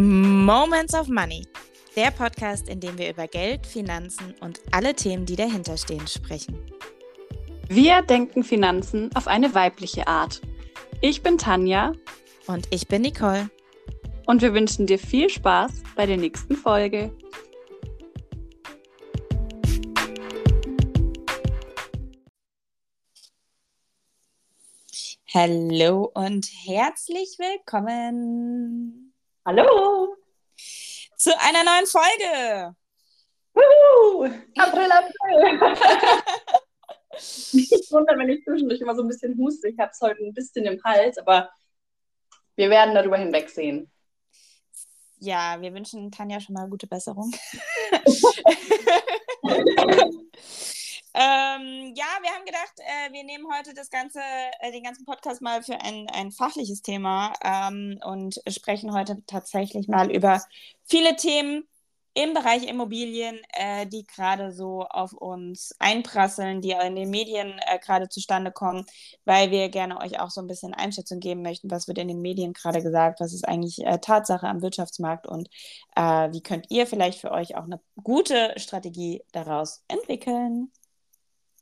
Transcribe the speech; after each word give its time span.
Moments 0.00 0.94
of 0.94 1.08
Money, 1.08 1.44
der 1.96 2.12
Podcast, 2.12 2.68
in 2.68 2.78
dem 2.78 2.96
wir 2.98 3.10
über 3.10 3.26
Geld, 3.26 3.66
Finanzen 3.66 4.32
und 4.38 4.60
alle 4.70 4.94
Themen, 4.94 5.26
die 5.26 5.34
dahinter 5.34 5.76
stehen, 5.76 6.06
sprechen. 6.06 6.56
Wir 7.66 8.02
denken 8.02 8.44
Finanzen 8.44 9.10
auf 9.16 9.26
eine 9.26 9.56
weibliche 9.56 10.06
Art. 10.06 10.40
Ich 11.00 11.24
bin 11.24 11.36
Tanja. 11.36 11.94
Und 12.46 12.68
ich 12.70 12.86
bin 12.86 13.02
Nicole. 13.02 13.50
Und 14.24 14.40
wir 14.40 14.54
wünschen 14.54 14.86
dir 14.86 15.00
viel 15.00 15.28
Spaß 15.28 15.82
bei 15.96 16.06
der 16.06 16.16
nächsten 16.16 16.54
Folge. 16.54 17.12
Hallo 25.34 26.08
und 26.14 26.48
herzlich 26.66 27.36
willkommen. 27.40 29.07
Hallo. 29.48 30.14
Zu 31.16 31.30
einer 31.38 31.64
neuen 31.64 31.86
Folge. 31.86 32.76
Juhu. 33.54 34.24
April, 34.58 34.92
April. 34.92 35.58
Nicht 37.54 37.90
wundern, 37.90 38.18
wenn 38.18 38.28
ich 38.28 38.44
zwischendurch 38.44 38.82
immer 38.82 38.94
so 38.94 39.00
ein 39.00 39.08
bisschen 39.08 39.38
huste. 39.38 39.68
Ich 39.68 39.78
habe 39.78 39.90
es 39.90 40.02
heute 40.02 40.22
ein 40.22 40.34
bisschen 40.34 40.66
im 40.66 40.78
Hals, 40.84 41.16
aber 41.16 41.48
wir 42.56 42.68
werden 42.68 42.94
darüber 42.94 43.16
hinwegsehen. 43.16 43.90
Ja, 45.18 45.58
wir 45.62 45.72
wünschen 45.72 46.10
Tanja 46.10 46.40
schon 46.40 46.52
mal 46.52 46.68
gute 46.68 46.86
Besserung. 46.86 47.32
Ähm, 51.20 51.94
ja, 51.96 52.06
wir 52.22 52.30
haben 52.30 52.44
gedacht, 52.44 52.74
äh, 52.78 53.12
wir 53.12 53.24
nehmen 53.24 53.44
heute 53.52 53.74
das 53.74 53.90
ganze, 53.90 54.20
äh, 54.60 54.70
den 54.70 54.84
ganzen 54.84 55.04
Podcast 55.04 55.42
mal 55.42 55.64
für 55.64 55.80
ein, 55.80 56.06
ein 56.10 56.30
fachliches 56.30 56.80
Thema 56.80 57.32
ähm, 57.42 57.98
und 58.04 58.40
sprechen 58.48 58.94
heute 58.94 59.16
tatsächlich 59.26 59.88
mal 59.88 60.12
über 60.14 60.40
viele 60.84 61.16
Themen 61.16 61.66
im 62.14 62.34
Bereich 62.34 62.68
Immobilien, 62.68 63.40
äh, 63.52 63.88
die 63.88 64.06
gerade 64.06 64.52
so 64.52 64.84
auf 64.84 65.12
uns 65.12 65.74
einprasseln, 65.80 66.60
die 66.60 66.70
in 66.70 66.94
den 66.94 67.10
Medien 67.10 67.58
äh, 67.66 67.80
gerade 67.80 68.08
zustande 68.08 68.52
kommen, 68.52 68.86
weil 69.24 69.50
wir 69.50 69.70
gerne 69.70 70.00
euch 70.00 70.20
auch 70.20 70.30
so 70.30 70.40
ein 70.40 70.46
bisschen 70.46 70.72
Einschätzung 70.72 71.18
geben 71.18 71.42
möchten, 71.42 71.68
was 71.68 71.88
wird 71.88 71.98
in 71.98 72.06
den 72.06 72.22
Medien 72.22 72.52
gerade 72.52 72.80
gesagt, 72.80 73.18
was 73.18 73.32
ist 73.32 73.46
eigentlich 73.46 73.84
äh, 73.84 73.98
Tatsache 73.98 74.46
am 74.46 74.62
Wirtschaftsmarkt 74.62 75.26
und 75.26 75.48
äh, 75.96 76.30
wie 76.30 76.42
könnt 76.42 76.66
ihr 76.70 76.86
vielleicht 76.86 77.20
für 77.20 77.32
euch 77.32 77.56
auch 77.56 77.64
eine 77.64 77.80
gute 78.04 78.54
Strategie 78.56 79.24
daraus 79.32 79.82
entwickeln. 79.88 80.70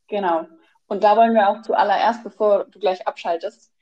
Genau. 0.09 0.47
Und 0.87 1.03
da 1.03 1.17
wollen 1.17 1.35
wir 1.35 1.49
auch 1.49 1.63
zuallererst, 1.63 2.23
bevor 2.23 2.65
du 2.67 2.79
gleich 2.79 3.07
abschaltest, 3.07 3.73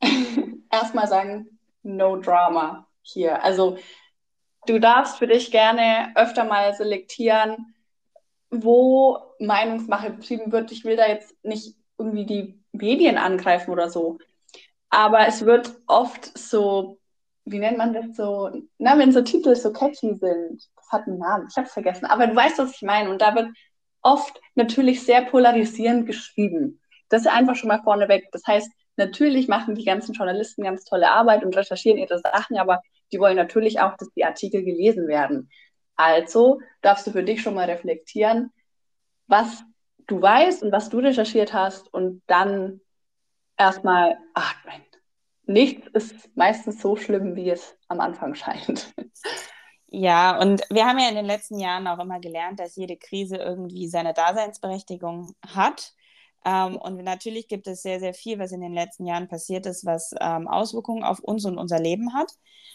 erstmal 0.70 1.08
sagen, 1.08 1.58
no 1.82 2.16
drama 2.16 2.86
hier. 3.02 3.42
Also 3.42 3.78
du 4.66 4.78
darfst 4.78 5.18
für 5.18 5.26
dich 5.26 5.50
gerne 5.50 6.12
öfter 6.14 6.44
mal 6.44 6.74
selektieren, 6.74 7.74
wo 8.50 9.18
Meinungsmache 9.38 10.10
betrieben 10.10 10.52
wird. 10.52 10.70
Ich 10.72 10.84
will 10.84 10.96
da 10.96 11.06
jetzt 11.08 11.34
nicht 11.44 11.74
irgendwie 11.98 12.26
die 12.26 12.62
Medien 12.72 13.18
angreifen 13.18 13.70
oder 13.70 13.90
so. 13.90 14.18
Aber 14.90 15.26
es 15.26 15.44
wird 15.44 15.74
oft 15.86 16.36
so, 16.38 16.98
wie 17.44 17.58
nennt 17.58 17.78
man 17.78 17.92
das 17.94 18.14
so, 18.14 18.50
na, 18.78 18.98
wenn 18.98 19.12
so 19.12 19.22
Titel 19.22 19.56
so 19.56 19.72
catchy 19.72 20.14
sind. 20.16 20.68
Das 20.76 20.92
hat 20.92 21.06
einen 21.06 21.18
Namen, 21.18 21.48
ich 21.50 21.56
habe 21.56 21.66
es 21.66 21.72
vergessen. 21.72 22.04
Aber 22.06 22.26
du 22.26 22.36
weißt, 22.36 22.58
was 22.58 22.74
ich 22.74 22.82
meine. 22.82 23.10
Und 23.10 23.22
da 23.22 23.34
wird 23.34 23.48
oft 24.02 24.40
natürlich 24.54 25.02
sehr 25.02 25.22
polarisierend 25.22 26.06
geschrieben. 26.06 26.80
Das 27.08 27.22
ist 27.22 27.28
einfach 27.28 27.56
schon 27.56 27.68
mal 27.68 27.82
vorneweg. 27.82 28.28
Das 28.32 28.42
heißt, 28.46 28.70
natürlich 28.96 29.48
machen 29.48 29.74
die 29.74 29.84
ganzen 29.84 30.12
Journalisten 30.14 30.64
ganz 30.64 30.84
tolle 30.84 31.10
Arbeit 31.10 31.44
und 31.44 31.56
recherchieren 31.56 31.98
ihre 31.98 32.18
Sachen, 32.18 32.58
aber 32.58 32.80
die 33.12 33.20
wollen 33.20 33.36
natürlich 33.36 33.80
auch, 33.80 33.96
dass 33.96 34.10
die 34.14 34.24
Artikel 34.24 34.64
gelesen 34.64 35.08
werden. 35.08 35.50
Also 35.96 36.60
darfst 36.80 37.06
du 37.06 37.10
für 37.10 37.22
dich 37.22 37.42
schon 37.42 37.54
mal 37.54 37.68
reflektieren, 37.70 38.50
was 39.26 39.62
du 40.06 40.20
weißt 40.20 40.62
und 40.62 40.72
was 40.72 40.88
du 40.88 40.98
recherchiert 40.98 41.52
hast 41.52 41.92
und 41.92 42.22
dann 42.26 42.80
erstmal 43.56 44.18
atmen. 44.34 44.82
Nichts 45.44 45.86
ist 45.88 46.34
meistens 46.36 46.80
so 46.80 46.96
schlimm, 46.96 47.36
wie 47.36 47.50
es 47.50 47.76
am 47.88 48.00
Anfang 48.00 48.34
scheint. 48.34 48.92
Ja, 49.94 50.40
und 50.40 50.62
wir 50.70 50.86
haben 50.86 50.98
ja 50.98 51.08
in 51.10 51.16
den 51.16 51.26
letzten 51.26 51.58
Jahren 51.58 51.86
auch 51.86 51.98
immer 51.98 52.18
gelernt, 52.18 52.58
dass 52.60 52.76
jede 52.76 52.96
Krise 52.96 53.36
irgendwie 53.36 53.88
seine 53.88 54.14
Daseinsberechtigung 54.14 55.34
hat. 55.46 55.92
Ähm, 56.46 56.76
und 56.76 56.96
natürlich 57.04 57.46
gibt 57.46 57.66
es 57.66 57.82
sehr, 57.82 58.00
sehr 58.00 58.14
viel, 58.14 58.38
was 58.38 58.52
in 58.52 58.62
den 58.62 58.72
letzten 58.72 59.04
Jahren 59.06 59.28
passiert 59.28 59.66
ist, 59.66 59.84
was 59.84 60.12
ähm, 60.20 60.48
Auswirkungen 60.48 61.04
auf 61.04 61.20
uns 61.20 61.44
und 61.44 61.58
unser 61.58 61.78
Leben 61.78 62.14
hat. 62.14 62.32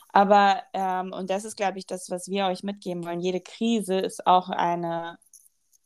Aber, 0.10 0.62
ähm, 0.74 1.12
und 1.12 1.30
das 1.32 1.44
ist, 1.44 1.58
glaube 1.58 1.80
ich, 1.80 1.88
das, 1.88 2.10
was 2.12 2.30
wir 2.30 2.46
euch 2.48 2.62
mitgeben 2.64 3.04
wollen, 3.04 3.20
jede 3.20 3.42
Krise 3.42 3.96
ist 4.00 4.28
auch 4.28 4.50
eine 4.50 5.18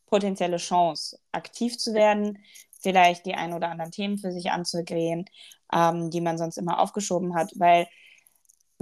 potenzielle 0.06 0.58
Chance, 0.58 1.18
aktiv 1.32 1.78
zu 1.78 1.94
werden, 1.94 2.38
vielleicht 2.80 3.24
die 3.26 3.34
ein 3.34 3.54
oder 3.54 3.70
anderen 3.70 3.90
Themen 3.92 4.18
für 4.18 4.32
sich 4.32 4.50
anzugehen, 4.50 5.24
ähm, 5.72 6.10
die 6.10 6.20
man 6.20 6.36
sonst 6.38 6.58
immer 6.58 6.78
aufgeschoben 6.80 7.34
hat, 7.34 7.52
weil 7.56 7.86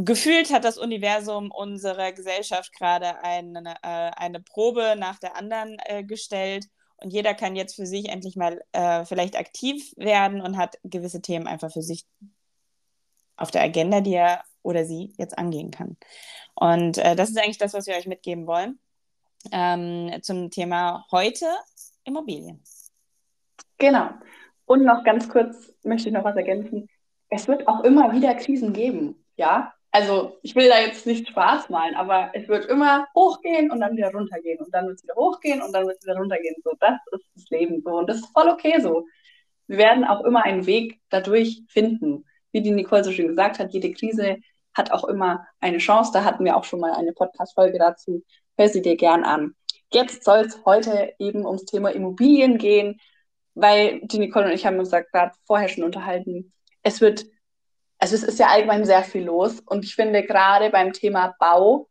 gefühlt 0.05 0.53
hat 0.53 0.65
das 0.65 0.79
Universum 0.79 1.51
unserer 1.51 2.13
Gesellschaft 2.13 2.73
gerade 2.73 3.23
eine, 3.23 3.75
äh, 3.83 4.11
eine 4.17 4.41
Probe 4.41 4.95
nach 4.99 5.19
der 5.19 5.37
anderen 5.37 5.77
äh, 5.85 6.05
gestellt 6.05 6.67
und 6.99 7.11
jeder 7.11 7.35
kann 7.35 7.57
jetzt 7.57 7.77
für 7.77 7.87
sich 7.87 8.09
endlich 8.09 8.37
mal 8.37 8.63
äh, 8.73 9.05
vielleicht 9.05 9.37
aktiv 9.37 9.93
werden 9.97 10.41
und 10.41 10.57
hat 10.57 10.77
gewisse 10.85 11.23
Themen 11.23 11.47
einfach 11.47 11.73
für 11.73 11.83
sich 11.83 12.05
auf 13.37 13.51
der 13.51 13.63
Agenda, 13.63 14.01
die 14.01 14.15
er 14.15 14.45
oder 14.63 14.85
sie 14.85 15.15
jetzt 15.17 15.39
angehen 15.39 15.71
kann. 15.71 15.97
Und 16.55 16.99
äh, 16.99 17.17
das 17.17 17.31
ist 17.31 17.39
eigentlich 17.39 17.59
das, 17.59 17.73
was 17.73 17.87
wir 17.87 17.95
euch 17.95 18.07
mitgeben 18.07 18.47
wollen 18.47 18.79
ähm, 19.51 20.13
zum 20.23 20.51
Thema 20.51 21.07
heute 21.11 21.47
Immobilien. 22.05 22.63
Genau. 23.79 24.11
Und 24.67 24.85
noch 24.85 25.03
ganz 25.05 25.29
kurz 25.29 25.73
möchte 25.83 26.09
ich 26.09 26.15
noch 26.15 26.25
was 26.25 26.37
ergänzen. 26.37 26.89
Es 27.31 27.49
wird 27.49 27.67
auch 27.67 27.83
immer 27.83 28.13
wieder 28.13 28.35
Krisen 28.35 28.75
geben. 28.75 29.25
Ja, 29.37 29.73
also 29.93 30.39
ich 30.43 30.55
will 30.55 30.69
da 30.69 30.81
jetzt 30.81 31.07
nicht 31.07 31.29
Spaß 31.29 31.69
malen, 31.69 31.95
aber 31.95 32.31
es 32.35 32.49
wird 32.49 32.67
immer 32.67 33.09
hochgehen 33.15 33.71
und 33.71 33.81
dann 33.81 33.97
wieder 33.97 34.13
runtergehen 34.13 34.59
und 34.61 34.73
dann 34.73 34.87
wird 34.87 34.99
es 34.99 35.03
wieder 35.03 35.17
hochgehen 35.17 35.63
und 35.63 35.73
dann 35.73 35.87
wird 35.87 35.99
es 35.99 36.07
wieder 36.07 36.17
runtergehen. 36.17 36.55
So, 36.63 36.73
das 36.79 36.99
ist 37.13 37.27
das 37.35 37.51
Leben 37.51 37.83
so 37.83 37.99
und 37.99 38.09
das 38.09 38.19
ist 38.19 38.33
voll 38.33 38.49
okay 38.49 38.81
so. 38.81 39.07
Wir 39.67 39.79
werden 39.79 40.05
auch 40.05 40.25
immer 40.25 40.45
einen 40.45 40.67
Weg 40.67 41.01
dadurch 41.11 41.63
finden. 41.69 42.25
Wie 42.53 42.63
die 42.63 42.73
Nicole 42.73 43.05
so 43.05 43.13
schön 43.13 43.29
gesagt 43.29 43.59
hat, 43.59 43.73
jede 43.73 43.93
Krise 43.93 44.39
hat 44.75 44.91
auch 44.93 45.05
immer 45.05 45.47
eine 45.61 45.79
Chance. 45.79 46.11
Da 46.13 46.25
hatten 46.25 46.45
wir 46.45 46.57
auch 46.57 46.65
schon 46.65 46.81
mal 46.81 46.93
eine 46.93 47.13
Podcast-Folge 47.13 47.79
dazu. 47.79 48.25
Hör 48.57 48.69
sie 48.69 48.83
dir 48.83 48.97
gern 48.97 49.25
an. 49.25 49.55
Jetzt 49.93 50.25
soll 50.25 50.41
es 50.41 50.65
heute 50.65 51.15
eben 51.19 51.47
ums 51.47 51.65
Thema 51.65 51.91
Immobilien 51.91 52.59
gehen, 52.59 53.01
weil 53.55 54.01
die 54.03 54.19
Nicole 54.19 54.47
und 54.47 54.53
ich 54.53 54.67
haben 54.67 54.79
uns 54.79 54.91
gerade 54.91 55.33
vorher 55.47 55.69
schon 55.69 55.85
unterhalten. 55.85 56.53
Es 56.83 57.01
wird 57.01 57.27
also 58.01 58.15
es 58.15 58.23
ist 58.23 58.39
ja 58.39 58.49
allgemein 58.49 58.85
sehr 58.85 59.03
viel 59.05 59.25
los 59.25 59.61
und 59.61 59.85
ich 59.85 59.95
finde 59.95 60.25
gerade 60.25 60.71
beim 60.71 60.93
Thema 60.93 61.37
Bau 61.39 61.89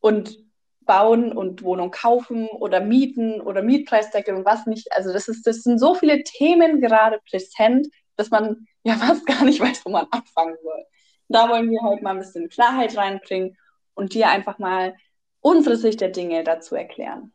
und 0.00 0.38
Bauen 0.80 1.32
und 1.32 1.62
Wohnung 1.62 1.90
kaufen 1.90 2.48
oder 2.48 2.80
mieten 2.80 3.40
oder 3.40 3.62
Mietpreisdeckel 3.62 4.34
und 4.34 4.44
was 4.44 4.66
nicht, 4.66 4.90
also 4.92 5.12
das 5.12 5.28
ist, 5.28 5.46
das 5.46 5.62
sind 5.62 5.78
so 5.78 5.94
viele 5.94 6.24
Themen 6.24 6.80
gerade 6.80 7.20
präsent, 7.28 7.88
dass 8.16 8.30
man 8.30 8.66
ja 8.82 8.94
fast 8.96 9.26
gar 9.26 9.44
nicht 9.44 9.60
weiß, 9.60 9.84
wo 9.84 9.90
man 9.90 10.06
anfangen 10.10 10.56
soll. 10.62 10.84
Da 11.28 11.48
wollen 11.48 11.70
wir 11.70 11.82
heute 11.82 12.02
mal 12.02 12.12
ein 12.12 12.18
bisschen 12.18 12.48
Klarheit 12.48 12.96
reinbringen 12.96 13.56
und 13.94 14.14
dir 14.14 14.30
einfach 14.30 14.58
mal 14.58 14.96
unsere 15.40 15.76
Sicht 15.76 16.00
der 16.00 16.08
Dinge 16.08 16.42
dazu 16.42 16.74
erklären. 16.74 17.32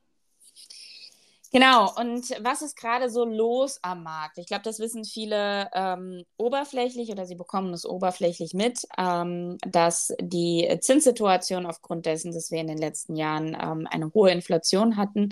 Genau, 1.55 1.89
und 1.95 2.31
was 2.43 2.61
ist 2.61 2.75
gerade 2.75 3.09
so 3.09 3.23
los 3.23 3.79
am 3.81 4.03
Markt? 4.03 4.38
Ich 4.38 4.45
glaube, 4.47 4.63
das 4.63 4.79
wissen 4.79 5.05
viele 5.05 5.69
ähm, 5.73 6.25
oberflächlich 6.35 7.11
oder 7.11 7.25
sie 7.25 7.35
bekommen 7.35 7.73
es 7.73 7.85
oberflächlich 7.85 8.53
mit, 8.53 8.85
ähm, 8.97 9.57
dass 9.66 10.13
die 10.19 10.67
Zinssituation 10.81 11.66
aufgrund 11.66 12.07
dessen, 12.07 12.34
dass 12.34 12.52
wir 12.52 12.59
in 12.59 12.67
den 12.67 12.78
letzten 12.78 13.16
Jahren 13.16 13.55
ähm, 13.57 13.87
eine 13.90 14.13
hohe 14.13 14.31
Inflation 14.31 14.97
hatten, 14.97 15.29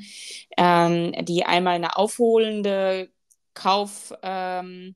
ähm, 0.55 1.11
die 1.25 1.45
einmal 1.45 1.73
eine 1.75 1.97
aufholende 1.97 3.09
Kauf, 3.53 4.13
ähm, 4.21 4.95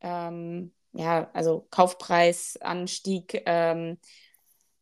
ähm, 0.00 0.72
ja, 0.94 1.28
also 1.34 1.66
Kaufpreisanstieg 1.68 3.42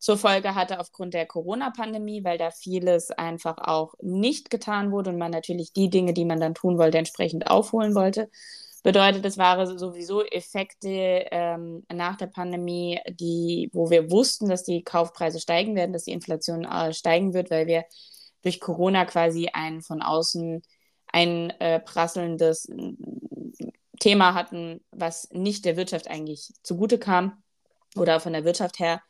zur 0.02 0.18
Folge 0.18 0.56
hatte 0.56 0.80
aufgrund 0.80 1.14
der 1.14 1.26
Corona-Pandemie, 1.26 2.24
weil 2.24 2.36
da 2.36 2.50
vieles 2.50 3.12
einfach 3.12 3.56
auch 3.58 3.94
nicht 4.02 4.50
getan 4.50 4.90
wurde 4.90 5.10
und 5.10 5.16
man 5.16 5.30
natürlich 5.30 5.72
die 5.72 5.90
Dinge, 5.90 6.12
die 6.12 6.24
man 6.24 6.40
dann 6.40 6.54
tun 6.54 6.76
wollte, 6.76 6.98
entsprechend 6.98 7.46
aufholen 7.46 7.94
wollte. 7.94 8.28
Bedeutet, 8.82 9.24
es 9.24 9.38
waren 9.38 9.78
sowieso 9.78 10.24
Effekte 10.24 10.88
ähm, 11.30 11.86
nach 11.92 12.16
der 12.16 12.26
Pandemie, 12.26 12.98
die, 13.10 13.70
wo 13.72 13.90
wir 13.90 14.10
wussten, 14.10 14.48
dass 14.48 14.64
die 14.64 14.82
Kaufpreise 14.82 15.38
steigen 15.38 15.76
werden, 15.76 15.92
dass 15.92 16.02
die 16.02 16.10
Inflation 16.10 16.64
äh, 16.64 16.92
steigen 16.92 17.32
wird, 17.32 17.52
weil 17.52 17.68
wir 17.68 17.84
durch 18.42 18.58
Corona 18.58 19.04
quasi 19.04 19.50
ein 19.52 19.82
von 19.82 20.02
außen 20.02 20.62
ein 21.12 21.50
äh, 21.60 21.78
prasselndes 21.78 22.68
Thema 24.00 24.34
hatten, 24.34 24.84
was 24.90 25.30
nicht 25.30 25.64
der 25.64 25.76
Wirtschaft 25.76 26.08
eigentlich 26.08 26.52
zugute 26.64 26.98
kam 26.98 27.40
oder 27.94 28.18
von 28.18 28.32
der 28.32 28.44
Wirtschaft 28.44 28.80
her 28.80 29.00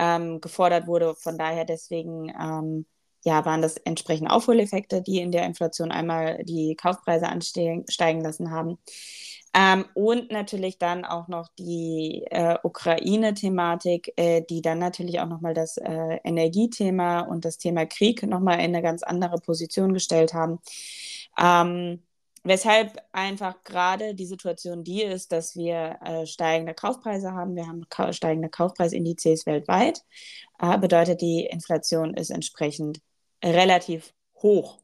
ähm, 0.00 0.40
gefordert 0.40 0.86
wurde. 0.86 1.14
Von 1.14 1.38
daher 1.38 1.64
deswegen 1.64 2.32
ähm, 2.40 2.86
ja, 3.24 3.44
waren 3.44 3.62
das 3.62 3.76
entsprechend 3.76 4.30
Aufholeffekte, 4.30 5.02
die 5.02 5.20
in 5.20 5.30
der 5.30 5.44
Inflation 5.44 5.92
einmal 5.92 6.42
die 6.44 6.74
Kaufpreise 6.74 7.28
ansteigen 7.28 8.22
lassen 8.22 8.50
haben. 8.50 8.78
Ähm, 9.52 9.84
und 9.94 10.30
natürlich 10.30 10.78
dann 10.78 11.04
auch 11.04 11.26
noch 11.28 11.48
die 11.58 12.24
äh, 12.30 12.56
Ukraine-Thematik, 12.62 14.12
äh, 14.16 14.42
die 14.48 14.62
dann 14.62 14.78
natürlich 14.78 15.20
auch 15.20 15.26
nochmal 15.26 15.54
das 15.54 15.76
äh, 15.76 16.18
Energiethema 16.24 17.20
und 17.20 17.44
das 17.44 17.58
Thema 17.58 17.84
Krieg 17.86 18.22
nochmal 18.22 18.60
in 18.60 18.66
eine 18.66 18.82
ganz 18.82 19.02
andere 19.02 19.38
Position 19.38 19.92
gestellt 19.92 20.34
haben. 20.34 20.60
Ähm, 21.38 22.00
weshalb 22.42 22.98
einfach 23.12 23.62
gerade 23.64 24.14
die 24.14 24.26
Situation 24.26 24.84
die 24.84 25.02
ist, 25.02 25.32
dass 25.32 25.56
wir 25.56 25.98
äh, 26.02 26.26
steigende 26.26 26.74
Kaufpreise 26.74 27.32
haben. 27.32 27.54
Wir 27.56 27.66
haben 27.66 27.88
ka 27.88 28.12
steigende 28.12 28.48
Kaufpreisindizes 28.48 29.46
weltweit. 29.46 30.02
Äh, 30.58 30.78
bedeutet, 30.78 31.20
die 31.20 31.46
Inflation 31.46 32.14
ist 32.14 32.30
entsprechend 32.30 33.00
relativ 33.44 34.14
hoch. 34.36 34.78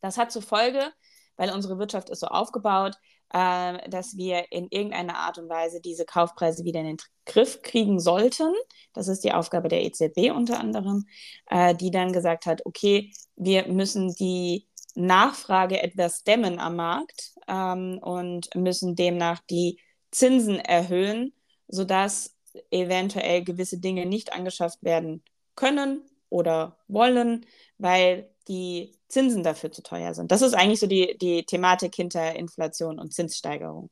Das 0.00 0.18
hat 0.18 0.32
zur 0.32 0.42
Folge, 0.42 0.92
weil 1.36 1.50
unsere 1.50 1.78
Wirtschaft 1.78 2.10
ist 2.10 2.20
so 2.20 2.26
aufgebaut, 2.26 2.96
äh, 3.32 3.88
dass 3.88 4.16
wir 4.16 4.52
in 4.52 4.68
irgendeiner 4.68 5.16
Art 5.16 5.38
und 5.38 5.48
Weise 5.48 5.80
diese 5.80 6.04
Kaufpreise 6.04 6.64
wieder 6.64 6.80
in 6.80 6.86
den 6.86 6.96
Griff 7.24 7.62
kriegen 7.62 7.98
sollten. 7.98 8.52
Das 8.92 9.08
ist 9.08 9.24
die 9.24 9.32
Aufgabe 9.32 9.68
der 9.68 9.82
EZB 9.84 10.32
unter 10.34 10.60
anderem, 10.60 11.06
äh, 11.46 11.74
die 11.74 11.90
dann 11.90 12.12
gesagt 12.12 12.46
hat, 12.46 12.66
okay, 12.66 13.10
wir 13.36 13.68
müssen 13.68 14.14
die 14.14 14.68
Nachfrage 14.94 15.82
etwas 15.82 16.24
dämmen 16.24 16.58
am 16.58 16.76
Markt 16.76 17.34
ähm, 17.48 17.98
und 17.98 18.54
müssen 18.54 18.96
demnach 18.96 19.40
die 19.50 19.78
Zinsen 20.10 20.58
erhöhen, 20.58 21.32
sodass 21.68 22.36
eventuell 22.70 23.42
gewisse 23.44 23.78
Dinge 23.78 24.06
nicht 24.06 24.32
angeschafft 24.32 24.82
werden 24.82 25.22
können 25.56 26.02
oder 26.28 26.78
wollen, 26.88 27.46
weil 27.78 28.30
die 28.48 28.98
Zinsen 29.08 29.42
dafür 29.42 29.70
zu 29.70 29.82
teuer 29.82 30.14
sind. 30.14 30.30
Das 30.32 30.42
ist 30.42 30.54
eigentlich 30.54 30.80
so 30.80 30.86
die, 30.86 31.16
die 31.18 31.44
Thematik 31.44 31.94
hinter 31.94 32.34
Inflation 32.34 32.98
und 32.98 33.14
Zinssteigerung. 33.14 33.90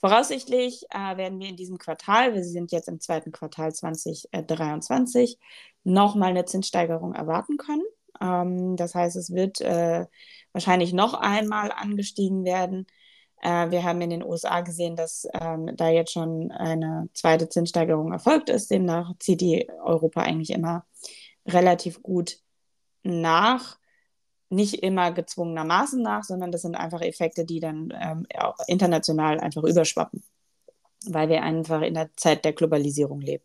Voraussichtlich 0.00 0.84
äh, 0.90 1.16
werden 1.16 1.40
wir 1.40 1.48
in 1.48 1.56
diesem 1.56 1.76
Quartal, 1.76 2.32
wir 2.34 2.44
sind 2.44 2.70
jetzt 2.70 2.88
im 2.88 3.00
zweiten 3.00 3.32
Quartal 3.32 3.74
2023, 3.74 5.38
nochmal 5.82 6.30
eine 6.30 6.44
Zinssteigerung 6.44 7.14
erwarten 7.14 7.56
können. 7.56 7.82
Ähm, 8.20 8.76
das 8.76 8.94
heißt, 8.94 9.16
es 9.16 9.32
wird 9.32 9.60
äh, 9.60 10.06
wahrscheinlich 10.52 10.92
noch 10.92 11.14
einmal 11.14 11.72
angestiegen 11.72 12.44
werden. 12.44 12.86
Äh, 13.42 13.70
wir 13.70 13.84
haben 13.84 14.00
in 14.00 14.10
den 14.10 14.24
USA 14.24 14.60
gesehen, 14.62 14.96
dass 14.96 15.26
ähm, 15.32 15.76
da 15.76 15.88
jetzt 15.88 16.12
schon 16.12 16.50
eine 16.50 17.08
zweite 17.14 17.48
Zinssteigerung 17.48 18.12
erfolgt 18.12 18.48
ist. 18.48 18.70
Demnach 18.70 19.12
zieht 19.18 19.40
die 19.40 19.68
Europa 19.84 20.22
eigentlich 20.22 20.50
immer 20.50 20.86
relativ 21.46 22.02
gut 22.02 22.38
nach. 23.02 23.78
Nicht 24.50 24.82
immer 24.82 25.12
gezwungenermaßen 25.12 26.00
nach, 26.00 26.24
sondern 26.24 26.50
das 26.50 26.62
sind 26.62 26.74
einfach 26.74 27.02
Effekte, 27.02 27.44
die 27.44 27.60
dann 27.60 27.92
ähm, 28.00 28.26
international 28.66 29.40
einfach 29.40 29.62
überschwappen, 29.62 30.24
weil 31.06 31.28
wir 31.28 31.42
einfach 31.42 31.82
in 31.82 31.94
der 31.94 32.08
Zeit 32.16 32.46
der 32.46 32.54
Globalisierung 32.54 33.20
leben. 33.20 33.44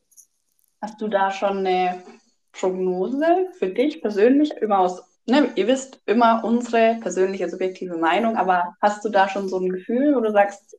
Hast 0.82 1.02
du 1.02 1.10
da 1.10 1.30
schon 1.30 1.60
eine 1.60 2.04
Prognose 2.54 3.48
für 3.58 3.68
dich 3.68 4.02
persönlich 4.02 4.52
immer 4.52 4.80
aus, 4.80 5.04
ne, 5.26 5.52
ihr 5.56 5.68
wisst 5.68 6.00
immer 6.06 6.44
unsere 6.44 6.98
persönliche 7.02 7.50
subjektive 7.50 7.98
Meinung, 7.98 8.38
aber 8.38 8.76
hast 8.82 9.04
du 9.04 9.10
da 9.10 9.28
schon 9.28 9.50
so 9.50 9.60
ein 9.60 9.70
Gefühl, 9.70 10.16
wo 10.16 10.22
du 10.22 10.32
sagst, 10.32 10.78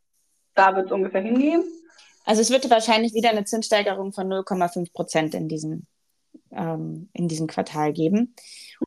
da 0.54 0.74
wird 0.76 0.86
es 0.86 0.92
ungefähr 0.92 1.20
hingehen? 1.20 1.64
Also 2.24 2.40
es 2.40 2.50
wird 2.50 2.70
wahrscheinlich 2.70 3.12
wieder 3.12 3.30
eine 3.30 3.44
Zinssteigerung 3.44 4.12
von 4.12 4.28
0,5 4.28 4.92
Prozent 4.92 5.34
in 5.34 5.48
diesem, 5.48 5.86
ähm, 6.52 7.10
in 7.12 7.28
diesem 7.28 7.48
Quartal 7.48 7.92
geben. 7.92 8.34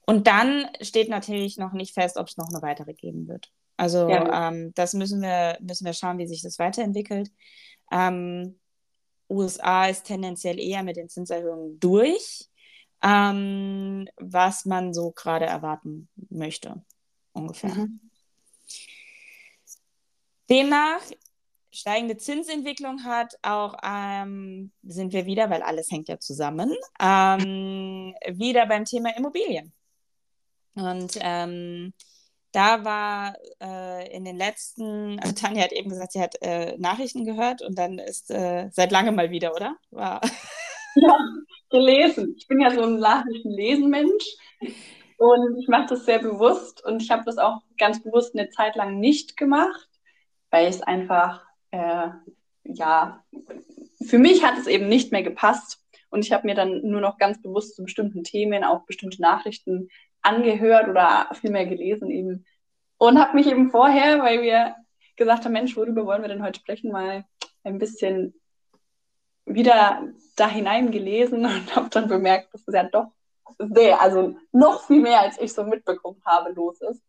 Und 0.05 0.25
dann 0.25 0.67
steht 0.81 1.09
natürlich 1.09 1.57
noch 1.57 1.73
nicht 1.73 1.93
fest, 1.93 2.17
ob 2.17 2.27
es 2.27 2.37
noch 2.37 2.49
eine 2.49 2.61
weitere 2.61 2.93
geben 2.93 3.27
wird. 3.27 3.51
Also 3.75 4.09
ja. 4.09 4.49
ähm, 4.49 4.73
das 4.73 4.93
müssen 4.93 5.21
wir, 5.21 5.57
müssen 5.61 5.85
wir 5.85 5.93
schauen, 5.93 6.17
wie 6.17 6.25
sich 6.25 6.41
das 6.41 6.57
weiterentwickelt. 6.57 7.29
Ähm, 7.91 8.57
USA 9.29 9.87
ist 9.87 10.05
tendenziell 10.05 10.59
eher 10.59 10.81
mit 10.83 10.97
den 10.97 11.09
Zinserhöhungen 11.09 11.79
durch 11.79 12.47
ähm, 13.03 14.07
was 14.17 14.65
man 14.65 14.93
so 14.93 15.11
gerade 15.11 15.45
erwarten 15.45 16.09
möchte, 16.29 16.83
ungefähr. 17.33 17.73
Mhm. 17.73 17.99
Demnach 20.49 21.01
steigende 21.71 22.17
Zinsentwicklung 22.17 23.03
hat, 23.03 23.37
auch 23.41 23.75
ähm, 23.83 24.71
sind 24.83 25.13
wir 25.13 25.25
wieder, 25.25 25.49
weil 25.49 25.61
alles 25.61 25.91
hängt 25.91 26.09
ja 26.09 26.19
zusammen, 26.19 26.73
ähm, 26.99 28.15
wieder 28.27 28.65
beim 28.65 28.85
Thema 28.85 29.15
Immobilien. 29.15 29.71
Und 30.73 31.17
ähm, 31.21 31.93
da 32.51 32.83
war 32.83 33.35
äh, 33.61 34.15
in 34.15 34.25
den 34.25 34.37
letzten, 34.37 35.19
also 35.19 35.33
Tanja 35.33 35.63
hat 35.63 35.71
eben 35.71 35.89
gesagt, 35.89 36.13
sie 36.13 36.21
hat 36.21 36.41
äh, 36.41 36.77
Nachrichten 36.77 37.25
gehört 37.25 37.61
und 37.61 37.77
dann 37.77 37.99
ist 37.99 38.31
äh, 38.31 38.69
seit 38.71 38.91
langem 38.91 39.15
mal 39.15 39.29
wieder, 39.29 39.53
oder? 39.53 39.75
War 39.91 40.21
ja, 40.95 41.17
gelesen. 41.69 42.35
Ich 42.37 42.47
bin 42.47 42.61
ja 42.61 42.71
so 42.71 42.83
ein 42.83 42.99
Nachrichtenlesen-Mensch 42.99 44.25
und 45.17 45.59
ich 45.59 45.67
mache 45.67 45.87
das 45.89 46.05
sehr 46.05 46.19
bewusst 46.19 46.83
und 46.85 47.01
ich 47.01 47.11
habe 47.11 47.23
das 47.25 47.37
auch 47.37 47.61
ganz 47.77 48.01
bewusst 48.03 48.37
eine 48.37 48.49
Zeit 48.49 48.75
lang 48.75 48.99
nicht 48.99 49.37
gemacht, 49.37 49.89
weil 50.51 50.67
es 50.67 50.81
einfach, 50.81 51.43
äh, 51.71 52.09
ja, 52.63 53.23
für 54.05 54.19
mich 54.19 54.43
hat 54.43 54.57
es 54.57 54.67
eben 54.67 54.87
nicht 54.87 55.11
mehr 55.11 55.23
gepasst 55.23 55.83
und 56.09 56.25
ich 56.25 56.31
habe 56.31 56.47
mir 56.47 56.55
dann 56.55 56.81
nur 56.83 57.01
noch 57.01 57.17
ganz 57.17 57.41
bewusst 57.41 57.75
zu 57.75 57.83
bestimmten 57.83 58.23
Themen 58.23 58.63
auch 58.63 58.85
bestimmte 58.85 59.21
Nachrichten 59.21 59.89
angehört 60.21 60.87
oder 60.87 61.29
vielmehr 61.33 61.65
gelesen 61.65 62.09
eben 62.09 62.45
und 62.97 63.19
habe 63.19 63.35
mich 63.35 63.47
eben 63.47 63.69
vorher, 63.69 64.19
weil 64.21 64.41
wir 64.41 64.75
gesagt 65.15 65.45
haben, 65.45 65.53
Mensch, 65.53 65.75
worüber 65.75 66.05
wollen 66.05 66.21
wir 66.21 66.29
denn 66.29 66.43
heute 66.43 66.59
sprechen, 66.59 66.91
mal 66.91 67.25
ein 67.63 67.79
bisschen 67.79 68.33
wieder 69.47 70.03
da 70.35 70.47
hineingelesen 70.47 71.45
und 71.45 71.75
habe 71.75 71.89
dann 71.89 72.07
bemerkt, 72.07 72.53
dass 72.53 72.61
es 72.67 72.73
ja 72.73 72.83
doch 72.83 73.07
sehr, 73.57 73.99
also 74.01 74.35
noch 74.51 74.85
viel 74.85 75.01
mehr, 75.01 75.21
als 75.21 75.39
ich 75.39 75.53
so 75.53 75.63
mitbekommen 75.63 76.21
habe, 76.25 76.51
los 76.51 76.81
ist. 76.81 77.01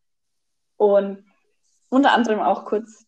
Und 0.76 1.26
unter 1.88 2.12
anderem 2.12 2.38
auch 2.40 2.64
kurz, 2.64 3.04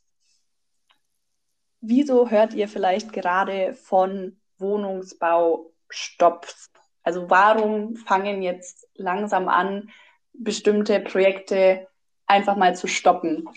wieso 1.80 2.28
hört 2.28 2.54
ihr 2.54 2.66
vielleicht 2.68 3.12
gerade 3.12 3.74
von 3.74 4.40
Wohnungsbaustopps? 4.58 6.72
Also 7.02 7.30
warum 7.30 7.96
fangen 7.96 8.42
jetzt 8.42 8.86
langsam 8.94 9.48
an, 9.48 9.90
bestimmte 10.32 11.00
Projekte 11.00 11.88
einfach 12.26 12.56
mal 12.56 12.76
zu 12.76 12.86
stoppen? 12.88 13.48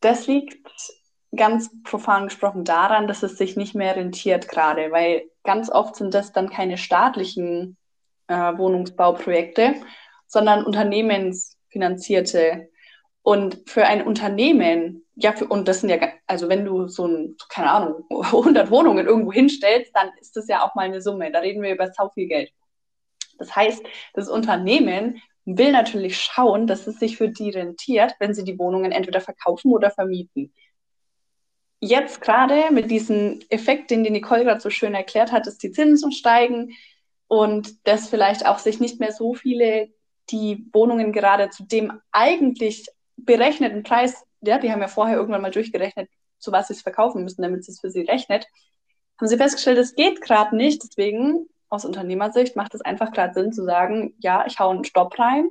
Das 0.00 0.26
liegt 0.26 0.95
ganz 1.34 1.70
profan 1.82 2.24
gesprochen 2.24 2.64
daran, 2.64 3.08
dass 3.08 3.22
es 3.22 3.36
sich 3.36 3.56
nicht 3.56 3.74
mehr 3.74 3.96
rentiert 3.96 4.48
gerade, 4.48 4.90
weil 4.90 5.24
ganz 5.44 5.70
oft 5.70 5.96
sind 5.96 6.14
das 6.14 6.32
dann 6.32 6.50
keine 6.50 6.78
staatlichen 6.78 7.76
äh, 8.28 8.34
Wohnungsbauprojekte, 8.34 9.74
sondern 10.26 10.64
unternehmensfinanzierte. 10.64 12.68
Und 13.22 13.62
für 13.66 13.86
ein 13.86 14.06
Unternehmen, 14.06 15.04
ja, 15.16 15.32
für, 15.32 15.46
und 15.46 15.66
das 15.66 15.80
sind 15.80 15.90
ja, 15.90 15.98
also 16.26 16.48
wenn 16.48 16.64
du 16.64 16.86
so 16.86 17.06
ein, 17.06 17.36
keine 17.48 17.70
Ahnung, 17.70 18.04
100 18.10 18.70
Wohnungen 18.70 19.06
irgendwo 19.06 19.32
hinstellst, 19.32 19.90
dann 19.94 20.10
ist 20.20 20.36
das 20.36 20.48
ja 20.48 20.64
auch 20.64 20.74
mal 20.74 20.82
eine 20.82 21.02
Summe. 21.02 21.32
Da 21.32 21.40
reden 21.40 21.62
wir 21.62 21.72
über 21.72 21.90
so 21.92 22.08
viel 22.10 22.28
Geld. 22.28 22.52
Das 23.38 23.54
heißt, 23.54 23.84
das 24.14 24.28
Unternehmen 24.28 25.20
will 25.44 25.70
natürlich 25.70 26.18
schauen, 26.18 26.66
dass 26.66 26.86
es 26.86 26.98
sich 26.98 27.16
für 27.16 27.28
die 27.28 27.50
rentiert, 27.50 28.14
wenn 28.18 28.34
sie 28.34 28.44
die 28.44 28.58
Wohnungen 28.58 28.90
entweder 28.90 29.20
verkaufen 29.20 29.72
oder 29.72 29.90
vermieten 29.90 30.52
jetzt 31.80 32.20
gerade 32.20 32.72
mit 32.72 32.90
diesem 32.90 33.40
Effekt, 33.48 33.90
den 33.90 34.04
die 34.04 34.10
Nicole 34.10 34.44
gerade 34.44 34.60
so 34.60 34.70
schön 34.70 34.94
erklärt 34.94 35.32
hat, 35.32 35.46
dass 35.46 35.58
die 35.58 35.72
Zinsen 35.72 36.12
steigen 36.12 36.72
und 37.28 37.86
dass 37.86 38.08
vielleicht 38.08 38.46
auch 38.46 38.58
sich 38.58 38.80
nicht 38.80 39.00
mehr 39.00 39.12
so 39.12 39.34
viele 39.34 39.88
die 40.30 40.66
Wohnungen 40.72 41.12
gerade 41.12 41.50
zu 41.50 41.64
dem 41.64 42.00
eigentlich 42.12 42.86
berechneten 43.16 43.82
Preis, 43.82 44.24
ja, 44.40 44.58
die 44.58 44.70
haben 44.70 44.80
ja 44.80 44.88
vorher 44.88 45.16
irgendwann 45.16 45.42
mal 45.42 45.50
durchgerechnet, 45.50 46.08
zu 46.38 46.52
was 46.52 46.68
sie 46.68 46.74
es 46.74 46.82
verkaufen 46.82 47.22
müssen, 47.22 47.42
damit 47.42 47.66
es 47.68 47.80
für 47.80 47.90
sie 47.90 48.02
rechnet, 48.02 48.46
haben 49.18 49.28
sie 49.28 49.36
festgestellt, 49.36 49.78
es 49.78 49.94
geht 49.94 50.20
gerade 50.20 50.54
nicht. 50.56 50.82
Deswegen 50.82 51.48
aus 51.68 51.84
Unternehmersicht 51.84 52.56
macht 52.56 52.74
es 52.74 52.82
einfach 52.82 53.12
gerade 53.12 53.34
Sinn 53.34 53.52
zu 53.52 53.64
sagen, 53.64 54.14
ja, 54.18 54.44
ich 54.46 54.58
hau 54.58 54.70
einen 54.70 54.84
Stopp 54.84 55.18
rein, 55.18 55.48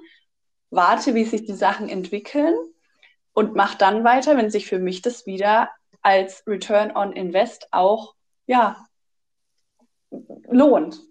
warte, 0.69 1.15
wie 1.15 1.25
sich 1.25 1.45
die 1.45 1.53
Sachen 1.53 1.89
entwickeln 1.89 2.55
und 3.33 3.55
mache 3.55 3.77
dann 3.77 4.03
weiter, 4.03 4.37
wenn 4.37 4.49
sich 4.49 4.67
für 4.67 4.79
mich 4.79 5.01
das 5.01 5.25
wieder 5.25 5.69
als 6.05 6.43
Return 6.45 6.95
on 6.95 7.13
Invest 7.13 7.67
auch 7.71 8.13
ja, 8.45 8.85
lohnt. 10.47 11.01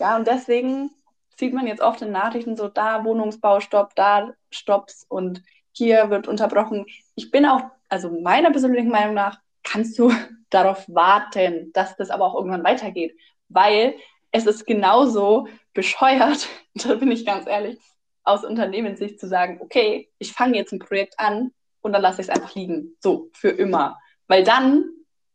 Ja, 0.00 0.16
und 0.16 0.26
deswegen 0.26 0.90
sieht 1.36 1.54
man 1.54 1.68
jetzt 1.68 1.80
oft 1.80 2.02
in 2.02 2.10
Nachrichten 2.10 2.56
so, 2.56 2.66
da 2.66 3.04
Wohnungsbaustopp, 3.04 3.94
da 3.94 4.34
Stopps 4.50 5.06
und 5.08 5.40
hier 5.70 6.10
wird 6.10 6.26
unterbrochen. 6.26 6.84
Ich 7.14 7.30
bin 7.30 7.46
auch, 7.46 7.62
also 7.88 8.10
meiner 8.10 8.50
persönlichen 8.50 8.90
Meinung 8.90 9.14
nach, 9.14 9.38
kannst 9.62 9.96
du 10.00 10.12
darauf 10.50 10.84
warten, 10.88 11.70
dass 11.72 11.96
das 11.96 12.10
aber 12.10 12.24
auch 12.24 12.34
irgendwann 12.34 12.64
weitergeht. 12.64 13.16
Weil 13.48 13.94
es 14.32 14.46
ist 14.46 14.66
genauso 14.66 15.46
bescheuert, 15.74 16.48
da 16.74 16.96
bin 16.96 17.12
ich 17.12 17.24
ganz 17.24 17.46
ehrlich, 17.46 17.78
aus 18.24 18.44
Unternehmenssicht 18.44 19.20
zu 19.20 19.28
sagen, 19.28 19.60
okay, 19.60 20.10
ich 20.18 20.32
fange 20.32 20.56
jetzt 20.56 20.72
ein 20.72 20.80
Projekt 20.80 21.20
an 21.20 21.52
und 21.82 21.92
dann 21.92 22.02
lasse 22.02 22.20
ich 22.20 22.28
es 22.28 22.34
einfach 22.34 22.56
liegen, 22.56 22.96
so 22.98 23.30
für 23.32 23.50
immer. 23.50 23.96
Weil 24.28 24.44
dann 24.44 24.90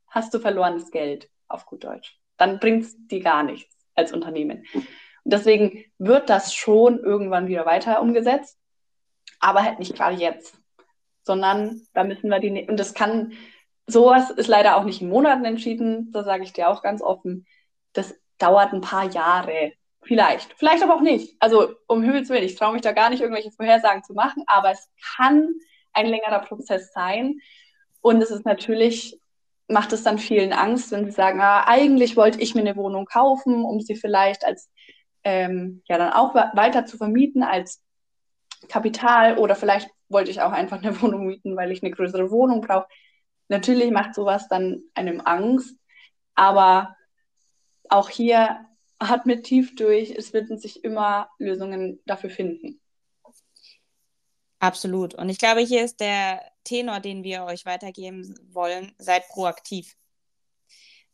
hast 0.08 0.34
du 0.34 0.40
verlorenes 0.40 0.92
Geld, 0.92 1.30
auf 1.48 1.66
gut 1.66 1.84
Deutsch. 1.84 2.18
Dann 2.38 2.60
bringt 2.60 2.84
es 2.84 3.08
dir 3.08 3.22
gar 3.22 3.44
nichts 3.44 3.76
als 3.96 4.14
Unternehmen. 4.14 4.66
Und 4.74 5.34
deswegen 5.34 5.86
wird 5.98 6.30
das 6.30 6.54
schon 6.54 7.00
irgendwann 7.00 7.48
wieder 7.48 7.66
weiter 7.66 8.02
umgesetzt, 8.02 8.58
aber 9.40 9.64
halt 9.64 9.80
nicht 9.80 9.96
gerade 9.96 10.16
jetzt, 10.16 10.58
sondern 11.24 11.82
da 11.94 12.04
müssen 12.04 12.30
wir 12.30 12.40
die, 12.40 12.68
und 12.68 12.78
das 12.78 12.94
kann, 12.94 13.34
sowas 13.88 14.30
ist 14.32 14.48
leider 14.48 14.78
auch 14.78 14.84
nicht 14.84 15.02
in 15.02 15.10
Monaten 15.10 15.46
entschieden, 15.46 16.12
da 16.12 16.24
sage 16.24 16.44
ich 16.44 16.54
dir 16.54 16.70
auch 16.70 16.82
ganz 16.82 17.02
offen, 17.02 17.46
das 17.94 18.16
dauert 18.38 18.74
ein 18.74 18.82
paar 18.82 19.12
Jahre, 19.12 19.74
Vielleicht, 20.02 20.54
vielleicht 20.58 20.82
aber 20.82 20.96
auch 20.96 21.02
nicht. 21.02 21.36
Also 21.40 21.76
um 21.88 22.02
Himmels 22.02 22.30
Willen, 22.30 22.44
ich 22.44 22.56
traue 22.56 22.74
mich 22.74 22.82
da 22.82 22.94
gar 22.94 23.10
nicht, 23.10 23.22
irgendwelche 23.22 23.52
Vorhersagen 23.52 24.04
zu 24.04 24.14
machen, 24.14 24.44
aber 24.48 24.72
es 24.72 24.90
kann 25.18 25.54
ein 25.94 26.08
längerer 26.08 26.40
Prozess 26.40 26.94
sein. 26.94 27.40
Und 28.02 28.22
es 28.22 28.32
ist 28.32 28.46
natürlich, 28.46 29.20
macht 29.68 29.94
es 29.94 30.04
dann 30.04 30.20
vielen 30.20 30.54
Angst, 30.54 30.92
wenn 30.92 31.06
sie 31.06 31.12
sagen, 31.12 31.42
ah, 31.42 31.66
eigentlich 31.68 32.16
wollte 32.18 32.40
ich 32.42 32.56
mir 32.56 32.62
eine 32.62 32.76
Wohnung 32.76 33.06
kaufen, 33.06 33.66
um 33.66 33.82
sie 33.82 33.96
vielleicht 33.96 34.46
als 34.46 34.70
ähm, 35.24 35.82
ja 35.88 35.98
dann 35.98 36.14
auch 36.14 36.34
weiter 36.34 36.86
zu 36.86 36.98
vermieten 36.98 37.44
als 37.44 37.82
Kapital 38.68 39.38
oder 39.38 39.56
vielleicht 39.56 39.90
wollte 40.10 40.32
ich 40.32 40.42
auch 40.42 40.52
einfach 40.52 40.82
eine 40.82 41.02
Wohnung 41.02 41.28
mieten, 41.28 41.56
weil 41.56 41.72
ich 41.72 41.84
eine 41.84 41.92
größere 41.92 42.32
Wohnung 42.32 42.62
brauche. 42.62 42.88
Natürlich 43.48 43.92
macht 43.92 44.16
sowas 44.16 44.48
dann 44.48 44.82
einem 44.94 45.22
Angst, 45.22 45.76
aber 46.36 46.96
auch 47.90 48.10
hier 48.10 48.66
hat 49.02 49.26
mit 49.26 49.46
tief 49.46 49.76
durch, 49.76 50.12
es 50.12 50.34
werden 50.34 50.58
sich 50.58 50.84
immer 50.84 51.30
Lösungen 51.40 52.00
dafür 52.06 52.30
finden. 52.30 52.80
Absolut. 54.60 55.14
Und 55.16 55.30
ich 55.30 55.38
glaube, 55.38 55.62
hier 55.62 55.86
ist 55.86 56.00
der 56.02 56.42
Tenor, 56.66 57.00
den 57.00 57.24
wir 57.24 57.46
euch 57.46 57.66
weitergeben 57.66 58.36
wollen, 58.52 58.94
seid 58.98 59.28
proaktiv. 59.30 59.96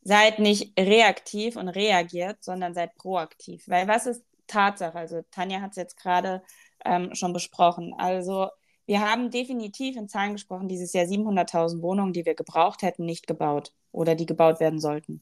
Seid 0.01 0.39
nicht 0.39 0.77
reaktiv 0.79 1.55
und 1.55 1.69
reagiert, 1.69 2.43
sondern 2.43 2.73
seid 2.73 2.95
proaktiv. 2.95 3.63
Weil 3.67 3.87
was 3.87 4.07
ist 4.07 4.23
Tatsache? 4.47 4.97
Also 4.97 5.23
Tanja 5.31 5.61
hat 5.61 5.71
es 5.71 5.77
jetzt 5.77 5.97
gerade 5.97 6.43
ähm, 6.83 7.13
schon 7.13 7.33
besprochen. 7.33 7.93
Also 7.97 8.49
wir 8.87 9.01
haben 9.01 9.31
definitiv 9.31 9.95
in 9.95 10.09
Zahlen 10.09 10.33
gesprochen, 10.33 10.67
dieses 10.67 10.93
Jahr 10.93 11.05
700.000 11.05 11.81
Wohnungen, 11.81 12.13
die 12.13 12.25
wir 12.25 12.35
gebraucht 12.35 12.81
hätten, 12.81 13.05
nicht 13.05 13.27
gebaut 13.27 13.73
oder 13.91 14.15
die 14.15 14.27
gebaut 14.27 14.59
werden 14.59 14.79
sollten. 14.79 15.21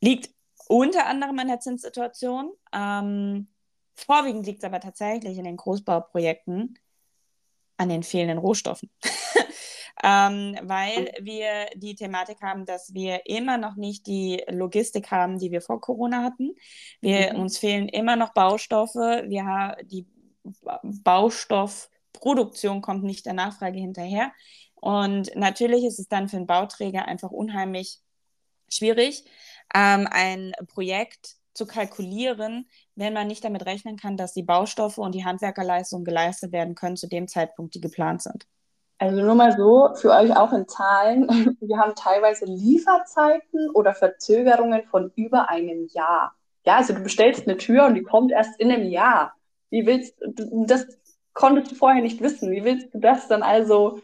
Liegt 0.00 0.30
unter 0.68 1.06
anderem 1.06 1.38
an 1.38 1.48
der 1.48 1.60
Zinssituation. 1.60 2.52
Ähm, 2.72 3.48
vorwiegend 3.94 4.46
liegt 4.46 4.58
es 4.58 4.64
aber 4.64 4.80
tatsächlich 4.80 5.38
in 5.38 5.44
den 5.44 5.56
Großbauprojekten 5.56 6.78
an 7.76 7.88
den 7.88 8.02
fehlenden 8.02 8.38
Rohstoffen. 8.38 8.90
ähm, 10.02 10.56
weil 10.62 11.12
wir 11.20 11.66
die 11.74 11.94
Thematik 11.94 12.42
haben, 12.42 12.66
dass 12.66 12.94
wir 12.94 13.26
immer 13.26 13.58
noch 13.58 13.76
nicht 13.76 14.06
die 14.06 14.42
Logistik 14.48 15.10
haben, 15.10 15.38
die 15.38 15.50
wir 15.50 15.60
vor 15.60 15.80
Corona 15.80 16.22
hatten. 16.22 16.54
Wir, 17.00 17.32
mhm. 17.32 17.40
Uns 17.40 17.58
fehlen 17.58 17.88
immer 17.88 18.16
noch 18.16 18.34
Baustoffe. 18.34 18.94
Wir 18.94 19.44
haben 19.44 19.88
die 19.88 20.06
Baustoffproduktion 20.82 22.82
kommt 22.82 23.04
nicht 23.04 23.26
der 23.26 23.34
Nachfrage 23.34 23.78
hinterher. 23.78 24.32
Und 24.74 25.34
natürlich 25.34 25.84
ist 25.84 25.98
es 25.98 26.08
dann 26.08 26.28
für 26.28 26.36
einen 26.36 26.46
Bauträger 26.46 27.06
einfach 27.06 27.30
unheimlich 27.30 27.98
schwierig, 28.72 29.24
ähm, 29.74 30.06
ein 30.10 30.52
Projekt 30.68 31.36
zu 31.56 31.66
kalkulieren, 31.66 32.68
wenn 32.94 33.12
man 33.12 33.26
nicht 33.26 33.44
damit 33.44 33.66
rechnen 33.66 33.96
kann, 33.96 34.16
dass 34.16 34.32
die 34.32 34.42
Baustoffe 34.42 34.98
und 34.98 35.14
die 35.14 35.24
Handwerkerleistungen 35.24 36.04
geleistet 36.04 36.52
werden 36.52 36.74
können 36.74 36.96
zu 36.96 37.08
dem 37.08 37.28
Zeitpunkt, 37.28 37.74
die 37.74 37.80
geplant 37.80 38.22
sind. 38.22 38.46
Also 38.98 39.22
nur 39.22 39.34
mal 39.34 39.54
so, 39.56 39.90
für 39.94 40.10
euch 40.10 40.34
auch 40.34 40.52
in 40.52 40.66
Zahlen, 40.68 41.28
wir 41.60 41.78
haben 41.78 41.94
teilweise 41.94 42.46
Lieferzeiten 42.46 43.70
oder 43.74 43.94
Verzögerungen 43.94 44.84
von 44.84 45.12
über 45.16 45.50
einem 45.50 45.86
Jahr. 45.92 46.34
Ja, 46.64 46.76
also 46.76 46.94
du 46.94 47.00
bestellst 47.00 47.46
eine 47.46 47.56
Tür 47.58 47.86
und 47.86 47.94
die 47.94 48.02
kommt 48.02 48.32
erst 48.32 48.58
in 48.58 48.70
einem 48.70 48.88
Jahr. 48.88 49.34
Wie 49.70 49.86
willst 49.86 50.16
du, 50.20 50.64
das 50.66 50.86
konntest 51.36 51.70
du 51.70 51.74
vorher 51.76 52.02
nicht 52.02 52.20
wissen. 52.20 52.50
Wie 52.50 52.64
willst 52.64 52.92
du 52.92 52.98
das 52.98 53.28
dann 53.28 53.42
also 53.42 54.00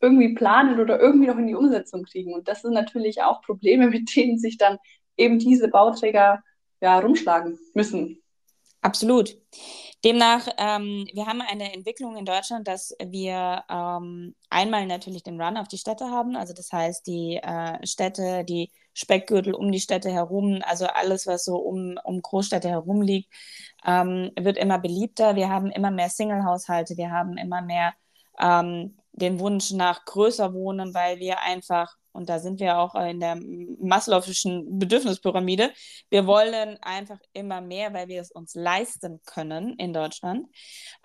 irgendwie 0.00 0.34
planen 0.34 0.80
oder 0.80 1.00
irgendwie 1.00 1.28
noch 1.28 1.38
in 1.38 1.46
die 1.46 1.54
Umsetzung 1.54 2.02
kriegen? 2.02 2.34
Und 2.34 2.48
das 2.48 2.62
sind 2.62 2.74
natürlich 2.74 3.22
auch 3.22 3.40
Probleme, 3.40 3.86
mit 3.90 4.14
denen 4.14 4.38
sich 4.38 4.58
dann 4.58 4.78
eben 5.16 5.38
diese 5.38 5.68
Bauträger 5.68 6.42
ja, 6.82 6.98
rumschlagen 6.98 7.58
müssen. 7.72 8.18
Absolut. 8.82 9.38
Demnach, 10.04 10.48
ähm, 10.58 11.06
wir 11.12 11.26
haben 11.26 11.40
eine 11.40 11.72
Entwicklung 11.72 12.16
in 12.16 12.24
Deutschland, 12.24 12.66
dass 12.66 12.92
wir 13.00 13.62
ähm, 13.70 14.34
einmal 14.50 14.86
natürlich 14.86 15.22
den 15.22 15.40
Run 15.40 15.56
auf 15.56 15.68
die 15.68 15.78
Städte 15.78 16.06
haben, 16.10 16.34
also 16.34 16.52
das 16.52 16.72
heißt 16.72 17.06
die 17.06 17.36
äh, 17.36 17.86
Städte, 17.86 18.44
die 18.44 18.72
Speckgürtel 18.94 19.54
um 19.54 19.70
die 19.70 19.78
Städte 19.78 20.10
herum, 20.10 20.60
also 20.66 20.86
alles, 20.86 21.28
was 21.28 21.44
so 21.44 21.56
um, 21.56 22.00
um 22.02 22.20
Großstädte 22.20 22.68
herum 22.68 23.00
liegt, 23.00 23.32
ähm, 23.86 24.32
wird 24.38 24.58
immer 24.58 24.80
beliebter. 24.80 25.36
Wir 25.36 25.48
haben 25.48 25.70
immer 25.70 25.92
mehr 25.92 26.10
Single-Haushalte, 26.10 26.96
wir 26.96 27.12
haben 27.12 27.36
immer 27.38 27.62
mehr 27.62 27.94
ähm, 28.40 28.98
den 29.12 29.38
Wunsch 29.40 29.72
nach 29.72 30.04
größer 30.04 30.54
Wohnen, 30.54 30.94
weil 30.94 31.18
wir 31.18 31.40
einfach 31.40 31.96
und 32.12 32.28
da 32.28 32.38
sind 32.38 32.60
wir 32.60 32.78
auch 32.78 32.94
in 32.94 33.20
der 33.20 33.36
Maslow'schen 33.36 34.78
Bedürfnispyramide. 34.78 35.72
Wir 36.10 36.26
wollen 36.26 36.78
einfach 36.82 37.18
immer 37.32 37.60
mehr, 37.60 37.92
weil 37.94 38.08
wir 38.08 38.20
es 38.20 38.30
uns 38.30 38.54
leisten 38.54 39.20
können 39.24 39.74
in 39.78 39.92
Deutschland. 39.92 40.46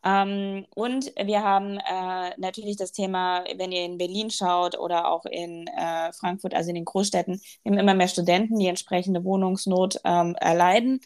Ähm, 0.04 0.66
und 0.76 1.12
wir 1.16 1.44
haben 1.44 1.78
äh, 1.78 2.34
natürlich 2.38 2.76
das 2.76 2.92
Thema, 2.92 3.46
wenn 3.56 3.72
ihr 3.72 3.86
in 3.86 3.98
Berlin 3.98 4.30
schaut 4.30 4.78
oder 4.78 5.10
auch 5.10 5.26
in 5.26 5.68
äh, 5.68 6.12
Frankfurt, 6.14 6.54
also 6.54 6.70
in 6.70 6.76
den 6.76 6.86
Großstädten, 6.86 7.42
wir 7.64 7.72
haben 7.72 7.80
immer 7.80 7.94
mehr 7.94 8.10
Studenten, 8.10 8.60
die 8.60 8.68
entsprechende 8.68 9.24
Wohnungsnot 9.24 10.02
ähm, 10.04 10.36
erleiden. 10.36 11.00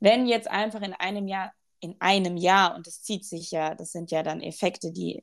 Wenn 0.00 0.26
jetzt 0.26 0.50
einfach 0.50 0.82
in 0.82 0.94
einem 0.94 1.28
Jahr, 1.28 1.52
in 1.78 1.94
einem 2.00 2.36
Jahr, 2.36 2.74
und 2.74 2.86
das 2.86 3.02
zieht 3.02 3.24
sich 3.24 3.52
ja, 3.52 3.74
das 3.74 3.92
sind 3.92 4.10
ja 4.10 4.22
dann 4.22 4.40
Effekte, 4.40 4.92
die 4.92 5.22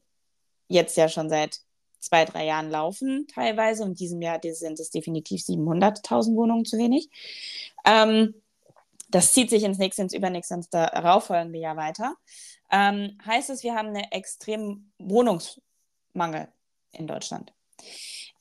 jetzt 0.72 0.98
ja 0.98 1.10
schon 1.10 1.30
seit 1.30 1.60
zwei, 2.00 2.26
drei 2.26 2.46
Jahren 2.46 2.70
laufen 2.70 3.28
teilweise. 3.34 3.84
Und 3.84 4.00
diesem 4.00 4.22
Jahr 4.22 4.40
sind 4.42 4.80
es 4.80 4.90
definitiv 4.90 5.42
700.000 5.42 6.36
Wohnungen 6.36 6.66
zu 6.66 6.78
wenig. 6.78 7.10
Ähm, 7.86 8.34
das 9.10 9.34
zieht 9.34 9.50
sich 9.50 9.64
ins 9.64 9.78
nächste, 9.78 10.02
ins 10.02 10.14
übernächste, 10.14 10.56
ins 10.56 10.70
darauffolgende 10.70 11.60
Jahr 11.60 11.76
weiter. 11.78 12.16
Ähm, 12.72 13.18
heißt 13.26 13.50
es, 13.50 13.64
wir 13.64 13.76
haben 13.76 13.90
einen 13.90 14.12
extremen 14.12 14.94
Wohnungsmangel 14.98 16.48
in 16.94 17.08
Deutschland. 17.08 17.54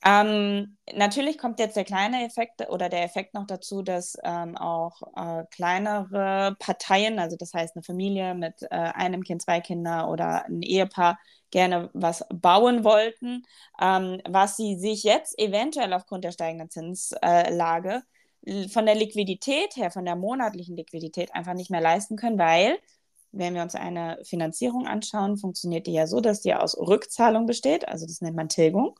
Ähm, 0.03 0.77
natürlich 0.93 1.37
kommt 1.37 1.59
jetzt 1.59 1.75
der 1.75 1.83
kleine 1.83 2.25
Effekt 2.25 2.67
oder 2.69 2.89
der 2.89 3.03
Effekt 3.03 3.35
noch 3.35 3.45
dazu, 3.45 3.83
dass 3.83 4.17
ähm, 4.23 4.57
auch 4.57 5.01
äh, 5.15 5.43
kleinere 5.51 6.55
Parteien, 6.59 7.19
also 7.19 7.37
das 7.37 7.53
heißt 7.53 7.75
eine 7.75 7.83
Familie 7.83 8.33
mit 8.33 8.63
äh, 8.63 8.67
einem 8.69 9.23
Kind, 9.23 9.43
zwei 9.43 9.61
Kinder 9.61 10.09
oder 10.09 10.45
ein 10.45 10.63
Ehepaar, 10.63 11.19
gerne 11.51 11.91
was 11.93 12.25
bauen 12.33 12.83
wollten, 12.83 13.43
ähm, 13.79 14.21
was 14.27 14.57
sie 14.57 14.75
sich 14.79 15.03
jetzt 15.03 15.37
eventuell 15.37 15.93
aufgrund 15.93 16.23
der 16.23 16.31
steigenden 16.31 16.71
Zinslage 16.71 18.01
äh, 18.45 18.67
von 18.69 18.87
der 18.87 18.95
Liquidität 18.95 19.75
her, 19.75 19.91
von 19.91 20.05
der 20.05 20.15
monatlichen 20.15 20.75
Liquidität 20.75 21.35
einfach 21.35 21.53
nicht 21.53 21.69
mehr 21.69 21.81
leisten 21.81 22.15
können, 22.15 22.39
weil 22.39 22.79
wenn 23.33 23.53
wir 23.53 23.61
uns 23.61 23.75
eine 23.75 24.19
Finanzierung 24.23 24.87
anschauen, 24.87 25.37
funktioniert 25.37 25.85
die 25.87 25.93
ja 25.93 26.07
so, 26.07 26.21
dass 26.21 26.41
die 26.41 26.53
aus 26.55 26.75
Rückzahlung 26.77 27.45
besteht, 27.45 27.87
also 27.87 28.07
das 28.07 28.21
nennt 28.21 28.35
man 28.35 28.49
Tilgung. 28.49 28.95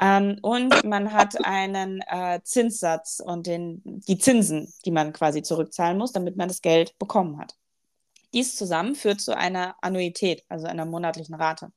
Ähm, 0.00 0.38
und 0.40 0.82
man 0.84 1.12
hat 1.12 1.44
einen 1.44 2.00
äh, 2.06 2.40
Zinssatz 2.42 3.20
und 3.24 3.46
den, 3.46 3.82
die 3.84 4.16
Zinsen, 4.16 4.72
die 4.86 4.90
man 4.90 5.12
quasi 5.12 5.42
zurückzahlen 5.42 5.98
muss, 5.98 6.12
damit 6.12 6.36
man 6.36 6.48
das 6.48 6.62
Geld 6.62 6.98
bekommen 6.98 7.38
hat. 7.38 7.54
Dies 8.32 8.56
zusammen 8.56 8.94
führt 8.94 9.20
zu 9.20 9.36
einer 9.36 9.76
Annuität, 9.82 10.42
also 10.48 10.66
einer 10.66 10.86
monatlichen 10.86 11.34
Rate. 11.34 11.70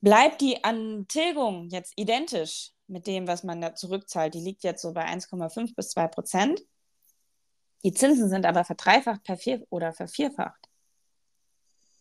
Bleibt 0.00 0.40
die 0.40 0.64
Antilgung 0.64 1.68
jetzt 1.68 1.92
identisch 1.96 2.70
mit 2.86 3.06
dem, 3.06 3.28
was 3.28 3.44
man 3.44 3.60
da 3.60 3.74
zurückzahlt, 3.74 4.34
die 4.34 4.40
liegt 4.40 4.64
jetzt 4.64 4.82
so 4.82 4.92
bei 4.92 5.06
1,5 5.06 5.74
bis 5.76 5.90
2 5.90 6.08
Prozent, 6.08 6.62
die 7.84 7.92
Zinsen 7.92 8.28
sind 8.28 8.46
aber 8.46 8.64
verdreifacht 8.64 9.26
vervier 9.26 9.66
oder 9.68 9.92
vervierfacht, 9.92 10.68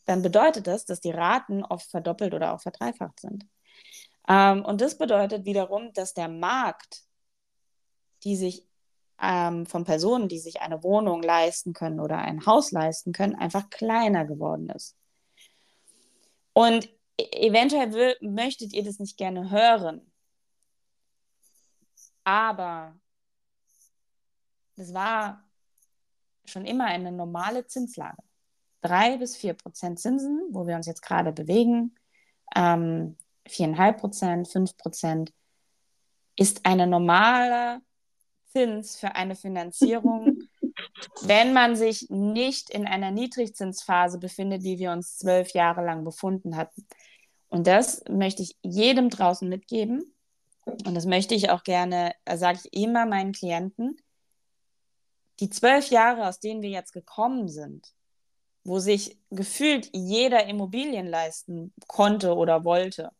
dann 0.05 0.21
bedeutet 0.21 0.67
das, 0.67 0.85
dass 0.85 1.01
die 1.01 1.11
Raten 1.11 1.63
oft 1.63 1.89
verdoppelt 1.89 2.33
oder 2.33 2.53
auch 2.53 2.61
verdreifacht 2.61 3.19
sind. 3.19 3.45
Ähm, 4.27 4.63
und 4.65 4.81
das 4.81 4.97
bedeutet 4.97 5.45
wiederum, 5.45 5.93
dass 5.93 6.13
der 6.13 6.27
Markt, 6.27 7.03
die 8.23 8.35
sich 8.35 8.67
ähm, 9.21 9.65
von 9.65 9.83
Personen, 9.83 10.27
die 10.27 10.39
sich 10.39 10.61
eine 10.61 10.83
Wohnung 10.83 11.21
leisten 11.21 11.73
können 11.73 11.99
oder 11.99 12.17
ein 12.17 12.45
Haus 12.45 12.71
leisten 12.71 13.13
können, 13.13 13.35
einfach 13.35 13.69
kleiner 13.69 14.25
geworden 14.25 14.69
ist. 14.69 14.95
Und 16.53 16.89
e-, 17.17 17.47
eventuell 17.47 18.17
möchtet 18.21 18.73
ihr 18.73 18.83
das 18.83 18.99
nicht 18.99 19.17
gerne 19.17 19.49
hören, 19.51 20.11
aber 22.23 22.95
das 24.75 24.93
war 24.93 25.43
schon 26.45 26.65
immer 26.65 26.85
eine 26.85 27.11
normale 27.11 27.65
Zinslage. 27.67 28.21
Drei 28.81 29.17
bis 29.17 29.35
vier 29.37 29.53
Prozent 29.53 29.99
Zinsen, 29.99 30.47
wo 30.51 30.65
wir 30.65 30.75
uns 30.75 30.87
jetzt 30.87 31.03
gerade 31.03 31.31
bewegen, 31.31 31.95
ähm, 32.55 33.15
viereinhalb 33.51 33.99
Prozent, 33.99 34.47
fünf 34.47 34.75
Prozent, 34.77 35.31
ist 36.35 36.65
eine 36.65 36.87
normale 36.87 37.81
Zins 38.47 38.97
für 38.97 39.15
eine 39.15 39.35
Finanzierung, 39.35 40.39
wenn 41.21 41.53
man 41.53 41.75
sich 41.75 42.09
nicht 42.09 42.69
in 42.69 42.87
einer 42.87 43.11
Niedrigzinsphase 43.11 44.19
befindet, 44.19 44.63
wie 44.63 44.79
wir 44.79 44.91
uns 44.91 45.17
zwölf 45.17 45.51
Jahre 45.51 45.85
lang 45.85 46.03
befunden 46.03 46.55
hatten. 46.55 46.85
Und 47.49 47.67
das 47.67 48.03
möchte 48.09 48.43
ich 48.43 48.55
jedem 48.61 49.09
draußen 49.09 49.47
mitgeben. 49.47 50.15
Und 50.65 50.95
das 50.95 51.05
möchte 51.05 51.35
ich 51.35 51.49
auch 51.49 51.63
gerne, 51.63 52.13
äh, 52.25 52.37
sage 52.37 52.59
ich 52.63 52.73
immer 52.73 53.05
meinen 53.05 53.33
Klienten, 53.33 53.97
die 55.39 55.49
zwölf 55.49 55.89
Jahre, 55.89 56.27
aus 56.27 56.39
denen 56.39 56.61
wir 56.61 56.69
jetzt 56.69 56.93
gekommen 56.93 57.49
sind, 57.49 57.93
wo 58.63 58.79
sich 58.79 59.17
gefühlt 59.31 59.89
jeder 59.91 60.45
Immobilien 60.45 61.07
leisten 61.07 61.73
konnte 61.87 62.35
oder 62.35 62.63
wollte. 62.63 63.11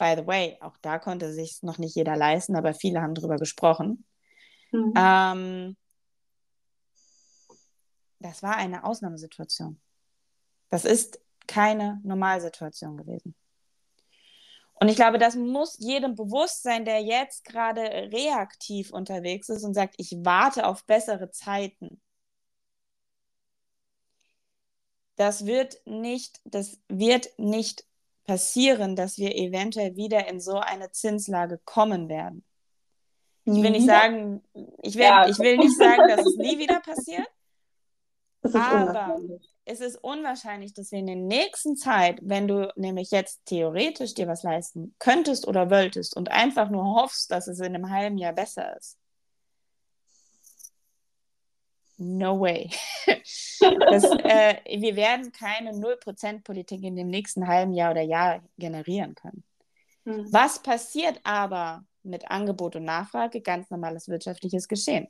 By 0.00 0.14
the 0.16 0.26
way, 0.26 0.56
auch 0.62 0.78
da 0.78 0.98
konnte 0.98 1.30
sich 1.30 1.62
noch 1.62 1.76
nicht 1.76 1.94
jeder 1.94 2.16
leisten, 2.16 2.56
aber 2.56 2.72
viele 2.72 3.02
haben 3.02 3.14
darüber 3.14 3.36
gesprochen. 3.36 4.06
Mhm. 4.72 4.94
Ähm, 4.96 5.76
das 8.18 8.42
war 8.42 8.56
eine 8.56 8.84
Ausnahmesituation. 8.84 9.78
Das 10.70 10.86
ist 10.86 11.20
keine 11.46 12.00
Normalsituation 12.02 12.96
gewesen. 12.96 13.34
Und 14.74 14.88
ich 14.88 14.96
glaube, 14.96 15.18
das 15.18 15.36
muss 15.36 15.76
jedem 15.78 16.14
bewusst 16.14 16.62
sein, 16.62 16.86
der 16.86 17.02
jetzt 17.02 17.44
gerade 17.44 17.82
reaktiv 17.82 18.92
unterwegs 18.92 19.50
ist 19.50 19.64
und 19.64 19.74
sagt, 19.74 19.96
ich 19.98 20.16
warte 20.24 20.66
auf 20.66 20.86
bessere 20.86 21.30
Zeiten. 21.30 22.00
Das 25.16 25.44
wird 25.44 25.76
nicht, 25.84 26.40
das 26.44 26.80
wird 26.88 27.38
nicht 27.38 27.84
passieren, 28.30 28.94
dass 28.94 29.18
wir 29.18 29.34
eventuell 29.34 29.96
wieder 29.96 30.28
in 30.28 30.38
so 30.40 30.60
eine 30.60 30.92
Zinslage 30.92 31.58
kommen 31.64 32.08
werden. 32.08 32.44
Ich 33.44 33.60
will 33.60 33.72
nicht 33.72 33.86
sagen, 33.86 34.40
ich 34.82 34.94
will, 34.94 35.02
ja. 35.02 35.28
ich 35.28 35.36
will 35.40 35.56
nicht 35.56 35.76
sagen, 35.76 36.06
dass 36.06 36.20
es 36.20 36.36
nie 36.36 36.56
wieder 36.56 36.78
passiert. 36.78 37.26
aber 38.54 39.18
es 39.64 39.80
ist 39.80 39.96
unwahrscheinlich, 39.96 40.72
dass 40.74 40.92
wir 40.92 41.00
in 41.00 41.08
der 41.08 41.16
nächsten 41.16 41.74
Zeit, 41.74 42.20
wenn 42.22 42.46
du 42.46 42.72
nämlich 42.76 43.10
jetzt 43.10 43.44
theoretisch 43.46 44.14
dir 44.14 44.28
was 44.28 44.44
leisten 44.44 44.94
könntest 45.00 45.48
oder 45.48 45.68
wolltest 45.68 46.16
und 46.16 46.30
einfach 46.30 46.70
nur 46.70 46.84
hoffst, 46.84 47.32
dass 47.32 47.48
es 47.48 47.58
in 47.58 47.74
einem 47.74 47.90
halben 47.90 48.16
Jahr 48.16 48.32
besser 48.32 48.76
ist. 48.76 48.96
No 52.02 52.40
way. 52.40 52.70
das, 53.06 54.04
äh, 54.04 54.56
wir 54.80 54.96
werden 54.96 55.32
keine 55.32 55.72
0%-Politik 55.72 56.82
in 56.82 56.96
dem 56.96 57.08
nächsten 57.08 57.46
halben 57.46 57.74
Jahr 57.74 57.90
oder 57.90 58.00
Jahr 58.00 58.42
generieren 58.56 59.14
können. 59.14 59.44
Hm. 60.06 60.32
Was 60.32 60.62
passiert 60.62 61.20
aber 61.24 61.84
mit 62.02 62.30
Angebot 62.30 62.76
und 62.76 62.84
Nachfrage? 62.84 63.42
Ganz 63.42 63.68
normales 63.68 64.08
wirtschaftliches 64.08 64.66
Geschehen. 64.66 65.08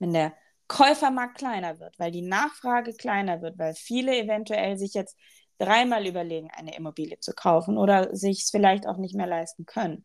Wenn 0.00 0.12
der 0.12 0.34
Käufermarkt 0.66 1.38
kleiner 1.38 1.78
wird, 1.78 1.96
weil 2.00 2.10
die 2.10 2.22
Nachfrage 2.22 2.92
kleiner 2.92 3.40
wird, 3.40 3.56
weil 3.56 3.74
viele 3.74 4.18
eventuell 4.18 4.76
sich 4.76 4.94
jetzt 4.94 5.16
dreimal 5.58 6.08
überlegen, 6.08 6.50
eine 6.50 6.74
Immobilie 6.74 7.20
zu 7.20 7.34
kaufen 7.34 7.78
oder 7.78 8.16
sich 8.16 8.42
es 8.42 8.50
vielleicht 8.50 8.88
auch 8.88 8.96
nicht 8.96 9.14
mehr 9.14 9.28
leisten 9.28 9.64
können. 9.64 10.02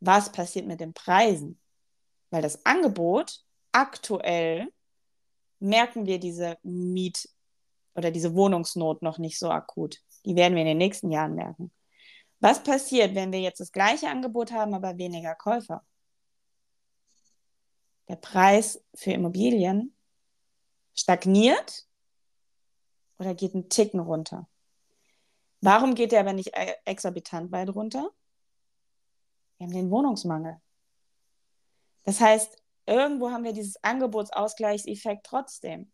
Was 0.00 0.32
passiert 0.32 0.66
mit 0.66 0.80
den 0.80 0.94
Preisen? 0.94 1.60
Weil 2.30 2.40
das 2.40 2.64
Angebot 2.64 3.40
aktuell 3.72 4.68
merken 5.60 6.06
wir 6.06 6.18
diese 6.18 6.58
Miet- 6.62 7.28
oder 7.94 8.10
diese 8.10 8.34
Wohnungsnot 8.34 9.02
noch 9.02 9.18
nicht 9.18 9.38
so 9.38 9.50
akut. 9.50 9.98
Die 10.24 10.36
werden 10.36 10.54
wir 10.54 10.62
in 10.62 10.68
den 10.68 10.78
nächsten 10.78 11.10
Jahren 11.10 11.34
merken. 11.34 11.72
Was 12.40 12.62
passiert, 12.62 13.14
wenn 13.14 13.32
wir 13.32 13.40
jetzt 13.40 13.60
das 13.60 13.72
gleiche 13.72 14.08
Angebot 14.08 14.52
haben, 14.52 14.74
aber 14.74 14.96
weniger 14.98 15.34
Käufer? 15.34 15.84
der 18.08 18.16
Preis 18.16 18.82
für 18.94 19.12
Immobilien 19.12 19.94
stagniert 20.94 21.86
oder 23.18 23.34
geht 23.34 23.54
ein 23.54 23.68
Ticken 23.68 24.00
runter. 24.00 24.48
Warum 25.60 25.94
geht 25.94 26.12
der 26.12 26.20
aber 26.20 26.32
nicht 26.32 26.56
e-, 26.56 26.74
exorbitant 26.84 27.52
weit 27.52 27.68
runter? 27.70 28.10
Wir 29.58 29.66
haben 29.66 29.74
den 29.74 29.90
Wohnungsmangel. 29.90 30.60
Das 32.04 32.20
heißt, 32.20 32.57
irgendwo 32.88 33.30
haben 33.30 33.44
wir 33.44 33.52
dieses 33.52 33.82
Angebotsausgleichseffekt 33.84 35.26
trotzdem. 35.26 35.90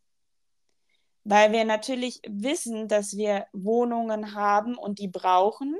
Weil 1.24 1.52
wir 1.52 1.64
natürlich 1.64 2.20
wissen, 2.28 2.86
dass 2.86 3.16
wir 3.16 3.46
Wohnungen 3.52 4.34
haben 4.34 4.76
und 4.76 4.98
die 4.98 5.08
brauchen. 5.08 5.76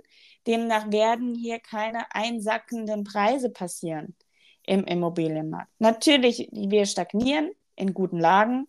Demnach 0.46 0.90
werden 0.90 1.35
hier 1.35 1.59
keine 1.61 2.12
einsackenden 2.14 3.05
Preise 3.05 3.50
passieren 3.50 4.16
im 4.62 4.85
Immobilienmarkt. 4.85 5.70
Natürlich, 5.79 6.48
wir 6.50 6.87
stagnieren 6.87 7.50
in 7.77 7.92
guten 7.92 8.18
Lagen, 8.18 8.66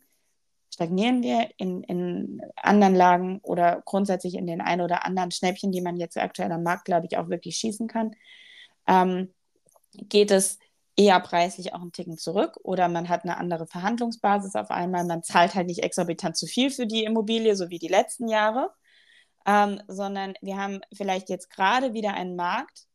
stagnieren 0.73 1.23
wir 1.23 1.49
in, 1.57 1.83
in 1.83 2.41
anderen 2.57 2.95
Lagen 2.95 3.39
oder 3.43 3.81
grundsätzlich 3.85 4.35
in 4.35 4.45
den 4.45 4.59
ein 4.59 4.81
oder 4.81 5.05
anderen 5.05 5.31
Schnäppchen, 5.31 5.71
die 5.71 5.81
man 5.81 5.95
jetzt 5.95 6.17
aktuell 6.17 6.51
am 6.51 6.63
Markt, 6.63 6.83
glaube 6.83 7.07
ich, 7.09 7.17
auch 7.17 7.29
wirklich 7.29 7.55
schießen 7.55 7.87
kann, 7.87 8.13
ähm, 8.85 9.33
geht 9.93 10.31
es 10.31 10.59
eher 10.97 11.19
preislich 11.19 11.73
auch 11.73 11.81
einen 11.81 11.91
Ticken 11.91 12.17
zurück 12.17 12.57
oder 12.63 12.87
man 12.87 13.09
hat 13.09 13.23
eine 13.23 13.37
andere 13.37 13.67
Verhandlungsbasis 13.67 14.55
auf 14.55 14.71
einmal. 14.71 15.05
Man 15.05 15.23
zahlt 15.23 15.55
halt 15.55 15.67
nicht 15.67 15.83
exorbitant 15.83 16.37
zu 16.37 16.47
viel 16.47 16.71
für 16.71 16.87
die 16.87 17.03
Immobilie, 17.03 17.55
so 17.55 17.69
wie 17.69 17.79
die 17.79 17.87
letzten 17.87 18.27
Jahre, 18.27 18.73
ähm, 19.45 19.81
sondern 19.87 20.35
wir 20.41 20.57
haben 20.57 20.81
vielleicht 20.93 21.29
jetzt 21.29 21.49
gerade 21.49 21.93
wieder 21.93 22.13
einen 22.13 22.35
Markt, 22.35 22.87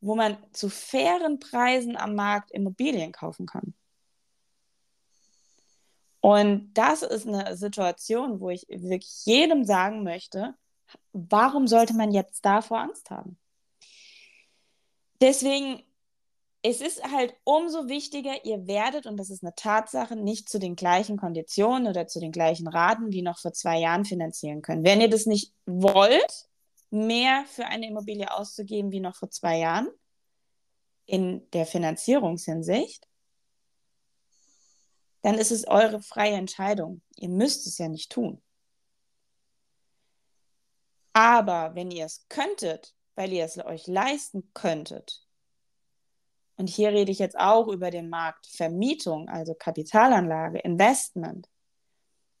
wo 0.00 0.14
man 0.14 0.36
zu 0.52 0.68
fairen 0.68 1.40
Preisen 1.40 1.96
am 1.96 2.14
Markt 2.14 2.50
Immobilien 2.50 3.12
kaufen 3.12 3.46
kann. 3.46 3.74
Und 6.20 6.72
das 6.74 7.02
ist 7.02 7.26
eine 7.26 7.56
Situation, 7.56 8.40
wo 8.40 8.50
ich 8.50 8.66
wirklich 8.68 9.24
jedem 9.24 9.64
sagen 9.64 10.04
möchte, 10.04 10.54
warum 11.12 11.66
sollte 11.66 11.94
man 11.94 12.12
jetzt 12.12 12.44
davor 12.44 12.80
Angst 12.80 13.10
haben? 13.10 13.38
Deswegen, 15.20 15.82
es 16.66 16.80
ist 16.80 17.04
halt 17.04 17.36
umso 17.44 17.88
wichtiger, 17.88 18.42
ihr 18.46 18.66
werdet, 18.66 19.04
und 19.04 19.18
das 19.18 19.28
ist 19.28 19.44
eine 19.44 19.54
Tatsache, 19.54 20.16
nicht 20.16 20.48
zu 20.48 20.58
den 20.58 20.76
gleichen 20.76 21.18
Konditionen 21.18 21.86
oder 21.86 22.06
zu 22.06 22.20
den 22.20 22.32
gleichen 22.32 22.68
Raten 22.68 23.12
wie 23.12 23.20
noch 23.20 23.38
vor 23.38 23.52
zwei 23.52 23.78
Jahren 23.78 24.06
finanzieren 24.06 24.62
können. 24.62 24.82
Wenn 24.82 25.02
ihr 25.02 25.10
das 25.10 25.26
nicht 25.26 25.52
wollt, 25.66 26.48
mehr 26.88 27.44
für 27.46 27.66
eine 27.66 27.86
Immobilie 27.86 28.32
auszugeben 28.32 28.92
wie 28.92 29.00
noch 29.00 29.14
vor 29.14 29.28
zwei 29.28 29.58
Jahren 29.58 29.90
in 31.04 31.46
der 31.50 31.66
Finanzierungshinsicht, 31.66 33.06
dann 35.20 35.34
ist 35.34 35.50
es 35.50 35.68
eure 35.68 36.00
freie 36.00 36.36
Entscheidung. 36.36 37.02
Ihr 37.16 37.28
müsst 37.28 37.66
es 37.66 37.76
ja 37.76 37.88
nicht 37.88 38.10
tun. 38.10 38.42
Aber 41.12 41.74
wenn 41.74 41.90
ihr 41.90 42.06
es 42.06 42.24
könntet, 42.30 42.94
weil 43.16 43.34
ihr 43.34 43.44
es 43.44 43.58
euch 43.58 43.86
leisten 43.86 44.50
könntet, 44.54 45.23
und 46.56 46.68
hier 46.68 46.90
rede 46.90 47.10
ich 47.10 47.18
jetzt 47.18 47.38
auch 47.38 47.68
über 47.68 47.90
den 47.90 48.08
Markt 48.08 48.46
Vermietung, 48.46 49.28
also 49.28 49.54
Kapitalanlage, 49.54 50.58
Investment, 50.60 51.48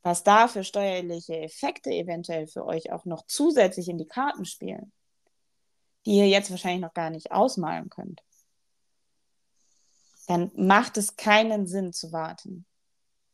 was 0.02 0.22
da 0.22 0.48
für 0.48 0.62
steuerliche 0.62 1.40
Effekte 1.40 1.90
eventuell 1.90 2.46
für 2.46 2.64
euch 2.64 2.92
auch 2.92 3.04
noch 3.06 3.24
zusätzlich 3.26 3.88
in 3.88 3.98
die 3.98 4.06
Karten 4.06 4.44
spielen, 4.44 4.92
die 6.06 6.18
ihr 6.18 6.28
jetzt 6.28 6.50
wahrscheinlich 6.50 6.82
noch 6.82 6.94
gar 6.94 7.10
nicht 7.10 7.32
ausmalen 7.32 7.90
könnt, 7.90 8.22
dann 10.26 10.50
macht 10.54 10.96
es 10.96 11.16
keinen 11.16 11.66
Sinn 11.66 11.92
zu 11.92 12.12
warten, 12.12 12.66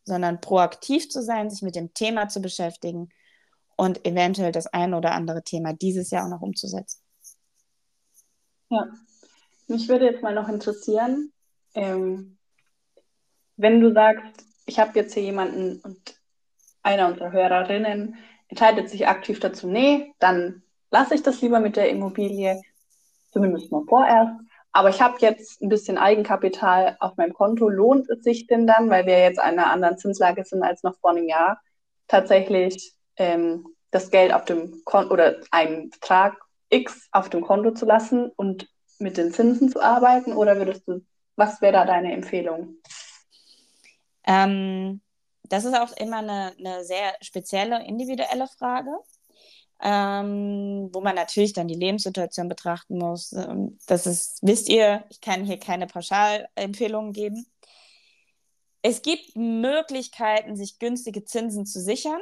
sondern 0.04 0.40
proaktiv 0.40 1.08
zu 1.08 1.22
sein, 1.22 1.50
sich 1.50 1.62
mit 1.62 1.76
dem 1.76 1.92
Thema 1.92 2.28
zu 2.28 2.40
beschäftigen 2.40 3.10
und 3.76 4.06
eventuell 4.06 4.52
das 4.52 4.66
ein 4.66 4.94
oder 4.94 5.12
andere 5.12 5.42
Thema 5.42 5.72
dieses 5.72 6.10
Jahr 6.10 6.26
auch 6.26 6.30
noch 6.30 6.42
umzusetzen. 6.42 7.02
Ja, 8.70 8.86
mich 9.70 9.88
würde 9.88 10.06
jetzt 10.06 10.22
mal 10.22 10.34
noch 10.34 10.48
interessieren, 10.48 11.32
ähm, 11.74 12.36
wenn 13.56 13.80
du 13.80 13.92
sagst, 13.92 14.44
ich 14.66 14.78
habe 14.78 14.98
jetzt 14.98 15.14
hier 15.14 15.22
jemanden 15.22 15.80
und 15.80 16.20
einer 16.82 17.08
unserer 17.08 17.32
Hörerinnen 17.32 18.16
entscheidet 18.48 18.88
sich 18.88 19.06
aktiv 19.06 19.40
dazu, 19.40 19.68
nee, 19.68 20.14
dann 20.18 20.62
lasse 20.90 21.14
ich 21.14 21.22
das 21.22 21.40
lieber 21.40 21.60
mit 21.60 21.76
der 21.76 21.90
Immobilie, 21.90 22.60
zumindest 23.32 23.70
mal 23.70 23.84
vorerst. 23.88 24.32
Aber 24.72 24.88
ich 24.88 25.00
habe 25.00 25.16
jetzt 25.20 25.60
ein 25.60 25.68
bisschen 25.68 25.98
Eigenkapital 25.98 26.96
auf 27.00 27.16
meinem 27.16 27.34
Konto. 27.34 27.68
Lohnt 27.68 28.08
es 28.08 28.22
sich 28.22 28.46
denn 28.46 28.66
dann, 28.66 28.88
weil 28.88 29.06
wir 29.06 29.18
jetzt 29.18 29.38
in 29.38 29.44
einer 29.44 29.70
anderen 29.70 29.98
Zinslage 29.98 30.44
sind 30.44 30.62
als 30.62 30.82
noch 30.82 30.96
vor 31.00 31.10
einem 31.10 31.28
Jahr, 31.28 31.60
tatsächlich 32.06 32.94
ähm, 33.16 33.66
das 33.90 34.10
Geld 34.10 34.32
auf 34.32 34.44
dem 34.44 34.82
Konto 34.84 35.12
oder 35.12 35.36
einen 35.50 35.90
Betrag 35.90 36.36
X 36.68 37.08
auf 37.10 37.28
dem 37.28 37.40
Konto 37.40 37.72
zu 37.72 37.84
lassen 37.84 38.30
und 38.36 38.68
mit 39.00 39.16
den 39.16 39.32
Zinsen 39.32 39.70
zu 39.70 39.80
arbeiten? 39.80 40.32
Oder 40.32 40.56
würdest 40.56 40.86
du, 40.86 41.04
was 41.36 41.60
wäre 41.60 41.72
da 41.72 41.84
deine 41.84 42.12
Empfehlung? 42.12 42.76
Ähm, 44.24 45.00
das 45.44 45.64
ist 45.64 45.74
auch 45.74 45.92
immer 45.96 46.18
eine, 46.18 46.54
eine 46.58 46.84
sehr 46.84 47.14
spezielle, 47.20 47.84
individuelle 47.84 48.46
Frage, 48.46 48.90
ähm, 49.80 50.88
wo 50.92 51.00
man 51.00 51.16
natürlich 51.16 51.52
dann 51.52 51.68
die 51.68 51.74
Lebenssituation 51.74 52.48
betrachten 52.48 52.98
muss. 52.98 53.32
Ähm, 53.32 53.78
das 53.86 54.06
ist, 54.06 54.38
wisst 54.42 54.68
ihr, 54.68 55.04
ich 55.10 55.20
kann 55.20 55.44
hier 55.44 55.58
keine 55.58 55.86
Pauschalempfehlungen 55.86 57.12
geben. 57.12 57.46
Es 58.82 59.02
gibt 59.02 59.36
Möglichkeiten, 59.36 60.56
sich 60.56 60.78
günstige 60.78 61.24
Zinsen 61.24 61.66
zu 61.66 61.80
sichern. 61.80 62.20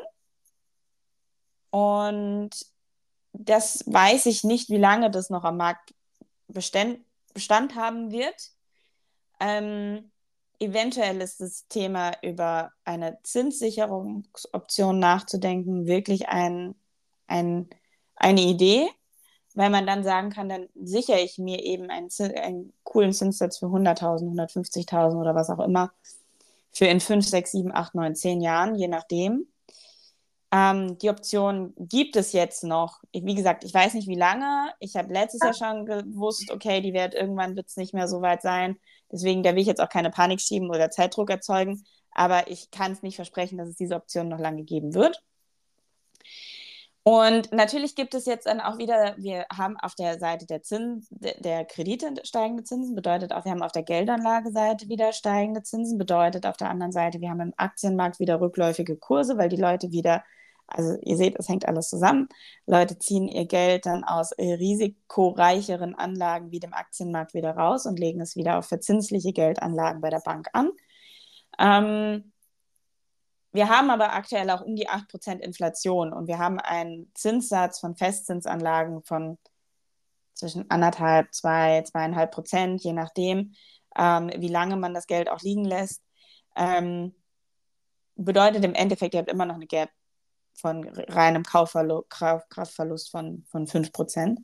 Und 1.71 2.51
das 3.33 3.85
weiß 3.87 4.27
ich 4.27 4.43
nicht, 4.43 4.71
wie 4.71 4.79
lange 4.79 5.11
das 5.11 5.31
noch 5.31 5.45
am 5.45 5.59
Markt 5.59 5.95
Bestand, 6.49 7.01
Bestand 7.35 7.75
haben 7.75 8.11
wird. 8.11 8.53
Ähm, 9.41 10.11
eventuell 10.59 11.21
ist 11.21 11.41
das 11.41 11.69
Thema 11.69 12.13
über 12.23 12.73
eine 12.85 13.19
Zinssicherungsoption 13.23 14.99
nachzudenken 14.99 15.87
wirklich 15.87 16.29
ein, 16.29 16.75
ein, 17.27 17.69
eine 18.17 18.41
Idee, 18.41 18.89
weil 19.55 19.71
man 19.71 19.87
dann 19.87 20.03
sagen 20.03 20.31
kann, 20.31 20.49
dann 20.49 20.69
sichere 20.75 21.21
ich 21.21 21.39
mir 21.39 21.63
eben 21.63 21.91
einen, 21.91 22.11
einen 22.37 22.73
coolen 22.85 23.13
Zinssatz 23.13 23.59
für 23.59 23.67
100.000, 23.67 24.35
150.000 24.35 25.21
oder 25.21 25.35
was 25.35 25.51
auch 25.51 25.61
immer 25.61 25.93
für 26.73 26.87
in 26.87 27.01
5, 27.01 27.27
6, 27.27 27.53
7, 27.53 27.75
8, 27.75 27.95
9, 27.95 28.15
10 28.15 28.41
Jahren, 28.41 28.75
je 28.75 28.89
nachdem. 28.89 29.49
Ähm, 30.51 30.97
die 30.99 31.11
Option 31.11 31.75
gibt 31.79 32.17
es 32.17 32.33
jetzt 32.33 32.65
noch. 32.65 33.01
Ich, 33.11 33.25
wie 33.25 33.35
gesagt, 33.35 33.65
ich 33.65 33.75
weiß 33.75 33.95
nicht, 33.95 34.09
wie 34.09 34.17
lange. 34.17 34.73
Ich 34.81 34.97
habe 34.97 35.13
letztes 35.13 35.43
Jahr 35.43 35.55
schon 35.55 35.85
gewusst, 35.85 36.51
okay, 36.51 36.81
die 36.81 36.95
wird 36.95 37.15
irgendwann 37.15 37.57
wird 37.57 37.69
es 37.69 37.77
nicht 37.77 37.93
mehr 37.93 38.09
so 38.09 38.23
weit 38.23 38.41
sein. 38.43 38.79
Deswegen, 39.13 39.43
da 39.43 39.55
will 39.55 39.61
ich 39.61 39.67
jetzt 39.67 39.81
auch 39.81 39.89
keine 39.91 40.11
Panik 40.11 40.41
schieben 40.41 40.71
oder 40.71 40.91
Zeitdruck 40.91 41.31
erzeugen. 41.31 41.85
Aber 42.13 42.49
ich 42.51 42.71
kann 42.71 42.93
es 42.93 43.03
nicht 43.03 43.17
versprechen, 43.17 43.59
dass 43.59 43.69
es 43.69 43.77
diese 43.77 43.95
Option 43.95 44.29
noch 44.29 44.39
lange 44.39 44.65
geben 44.65 44.95
wird. 44.95 45.23
Und 47.09 47.53
natürlich 47.53 47.95
gibt 47.95 48.13
es 48.13 48.27
jetzt 48.27 48.45
dann 48.45 48.61
auch 48.61 48.77
wieder, 48.77 49.15
wir 49.17 49.47
haben 49.51 49.79
auf 49.79 49.95
der 49.95 50.19
Seite 50.19 50.45
der, 50.45 50.63
Zins, 50.63 51.09
der 51.11 51.65
Kredite 51.65 52.13
steigende 52.23 52.65
Zinsen, 52.65 52.95
bedeutet 52.95 53.33
auch, 53.33 53.47
wir 53.47 53.53
haben 53.53 53.63
auf 53.63 53.73
der 53.73 53.83
Geldanlageseite 53.83 54.91
wieder 54.91 55.15
steigende 55.15 55.63
Zinsen, 55.63 55.97
bedeutet 55.97 56.45
auf 56.45 56.59
der 56.59 56.69
anderen 56.69 56.93
Seite, 56.93 57.23
wir 57.23 57.31
haben 57.31 57.41
im 57.41 57.55
Aktienmarkt 57.57 58.21
wieder 58.21 58.43
rückläufige 58.43 58.95
Kurse, 58.95 59.39
weil 59.39 59.49
die 59.49 59.57
Leute 59.57 59.91
wieder 59.91 60.23
also 60.67 60.99
ihr 61.01 61.17
seht, 61.17 61.39
es 61.39 61.49
hängt 61.49 61.67
alles 61.67 61.89
zusammen. 61.89 62.29
Leute 62.67 62.99
ziehen 62.99 63.27
ihr 63.27 63.47
Geld 63.47 63.87
dann 63.87 64.05
aus 64.05 64.33
risikoreicheren 64.37 65.95
Anlagen 65.95 66.51
wie 66.51 66.61
dem 66.61 66.75
Aktienmarkt 66.75 67.33
wieder 67.33 67.53
raus 67.53 67.87
und 67.87 67.99
legen 67.99 68.21
es 68.21 68.37
wieder 68.37 68.59
auf 68.59 68.67
verzinsliche 68.67 69.33
Geldanlagen 69.33 70.03
bei 70.03 70.11
der 70.11 70.21
Bank 70.21 70.49
an. 70.53 70.73
Ähm, 71.59 72.33
wir 73.59 73.69
haben 73.69 73.91
aber 73.91 74.13
aktuell 74.13 74.51
auch 74.51 74.61
um 74.61 74.77
die 74.77 74.89
8% 74.89 75.41
Inflation 75.41 76.13
und 76.13 76.29
wir 76.29 76.39
haben 76.39 76.61
einen 76.61 77.11
Zinssatz 77.15 77.81
von 77.81 77.97
Festzinsanlagen 77.97 79.03
von 79.03 79.37
zwischen 80.35 80.71
anderthalb, 80.71 81.35
zwei, 81.35 81.83
zweieinhalb 81.83 82.31
Prozent, 82.31 82.85
je 82.85 82.93
nachdem, 82.93 83.55
ähm, 83.99 84.31
wie 84.37 84.47
lange 84.47 84.77
man 84.77 84.95
das 84.95 85.09
Geld 85.09 85.29
auch 85.29 85.41
liegen 85.41 85.65
lässt. 85.65 86.05
Ähm, 86.55 87.17
bedeutet 88.15 88.65
im 88.65 88.75
Endeffekt, 88.75 89.15
ihr 89.15 89.19
habt 89.19 89.31
immer 89.31 89.45
noch 89.45 89.57
eine 89.57 89.67
Gap 89.67 89.91
von 90.55 90.89
reinem 91.09 91.43
Kraftverlust 91.43 93.11
von, 93.11 93.45
von 93.51 93.67
5%. 93.67 94.39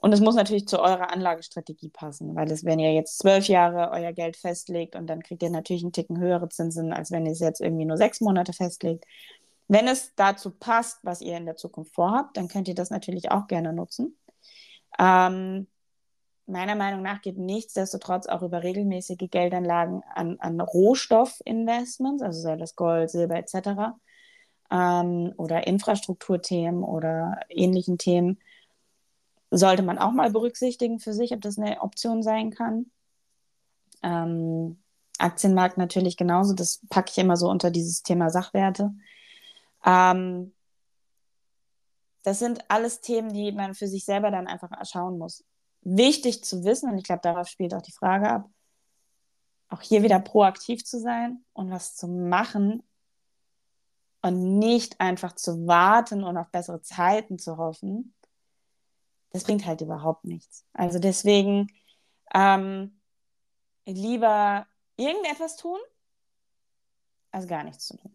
Und 0.00 0.12
es 0.12 0.20
muss 0.20 0.36
natürlich 0.36 0.68
zu 0.68 0.80
eurer 0.80 1.12
Anlagestrategie 1.12 1.88
passen, 1.88 2.36
weil 2.36 2.50
es, 2.52 2.64
wenn 2.64 2.78
ihr 2.78 2.92
jetzt 2.92 3.18
zwölf 3.18 3.48
Jahre 3.48 3.90
euer 3.90 4.12
Geld 4.12 4.36
festlegt 4.36 4.94
und 4.94 5.08
dann 5.08 5.22
kriegt 5.22 5.42
ihr 5.42 5.50
natürlich 5.50 5.82
einen 5.82 5.92
Ticken 5.92 6.20
höhere 6.20 6.48
Zinsen, 6.48 6.92
als 6.92 7.10
wenn 7.10 7.26
ihr 7.26 7.32
es 7.32 7.40
jetzt 7.40 7.60
irgendwie 7.60 7.84
nur 7.84 7.96
sechs 7.96 8.20
Monate 8.20 8.52
festlegt. 8.52 9.04
Wenn 9.66 9.88
es 9.88 10.14
dazu 10.14 10.50
passt, 10.50 11.00
was 11.02 11.20
ihr 11.20 11.36
in 11.36 11.46
der 11.46 11.56
Zukunft 11.56 11.94
vorhabt, 11.94 12.36
dann 12.36 12.48
könnt 12.48 12.68
ihr 12.68 12.76
das 12.76 12.90
natürlich 12.90 13.32
auch 13.32 13.48
gerne 13.48 13.72
nutzen. 13.72 14.16
Ähm, 14.98 15.66
meiner 16.46 16.76
Meinung 16.76 17.02
nach 17.02 17.20
geht 17.20 17.36
nichtsdestotrotz 17.36 18.26
auch 18.26 18.42
über 18.42 18.62
regelmäßige 18.62 19.28
Geldanlagen 19.30 20.02
an, 20.14 20.38
an 20.38 20.60
Rohstoffinvestments, 20.60 22.22
also 22.22 22.40
sei 22.40 22.56
das 22.56 22.76
Gold, 22.76 23.10
Silber 23.10 23.36
etc. 23.36 23.98
Ähm, 24.70 25.34
oder 25.36 25.66
Infrastrukturthemen 25.66 26.84
oder 26.84 27.40
ähnlichen 27.48 27.98
Themen 27.98 28.38
sollte 29.50 29.82
man 29.82 29.98
auch 29.98 30.12
mal 30.12 30.30
berücksichtigen 30.30 30.98
für 30.98 31.12
sich, 31.12 31.32
ob 31.32 31.40
das 31.40 31.58
eine 31.58 31.80
Option 31.80 32.22
sein 32.22 32.50
kann. 32.50 32.90
Ähm, 34.02 34.82
Aktienmarkt 35.18 35.78
natürlich 35.78 36.16
genauso, 36.16 36.54
das 36.54 36.80
packe 36.90 37.10
ich 37.10 37.18
immer 37.18 37.36
so 37.36 37.50
unter 37.50 37.70
dieses 37.70 38.02
Thema 38.02 38.30
Sachwerte. 38.30 38.92
Ähm, 39.84 40.54
das 42.22 42.38
sind 42.38 42.70
alles 42.70 43.00
Themen, 43.00 43.32
die 43.32 43.52
man 43.52 43.74
für 43.74 43.88
sich 43.88 44.04
selber 44.04 44.30
dann 44.30 44.46
einfach 44.46 44.70
schauen 44.86 45.18
muss. 45.18 45.44
Wichtig 45.82 46.44
zu 46.44 46.64
wissen, 46.64 46.90
und 46.90 46.98
ich 46.98 47.04
glaube, 47.04 47.22
darauf 47.22 47.48
spielt 47.48 47.74
auch 47.74 47.82
die 47.82 47.92
Frage 47.92 48.30
ab, 48.30 48.50
auch 49.70 49.80
hier 49.80 50.02
wieder 50.02 50.20
proaktiv 50.20 50.84
zu 50.84 51.00
sein 51.00 51.44
und 51.52 51.70
was 51.70 51.94
zu 51.94 52.08
machen 52.08 52.82
und 54.22 54.58
nicht 54.58 55.00
einfach 55.00 55.34
zu 55.34 55.66
warten 55.66 56.24
und 56.24 56.36
auf 56.36 56.50
bessere 56.50 56.80
Zeiten 56.82 57.38
zu 57.38 57.56
hoffen, 57.56 58.14
das 59.30 59.44
bringt 59.44 59.66
halt 59.66 59.80
überhaupt 59.80 60.24
nichts. 60.24 60.66
Also 60.72 60.98
deswegen 60.98 61.68
ähm, 62.34 63.00
lieber 63.86 64.66
irgendetwas 64.96 65.56
tun, 65.56 65.78
als 67.30 67.46
gar 67.46 67.64
nichts 67.64 67.86
zu 67.86 67.96
tun. 67.96 68.14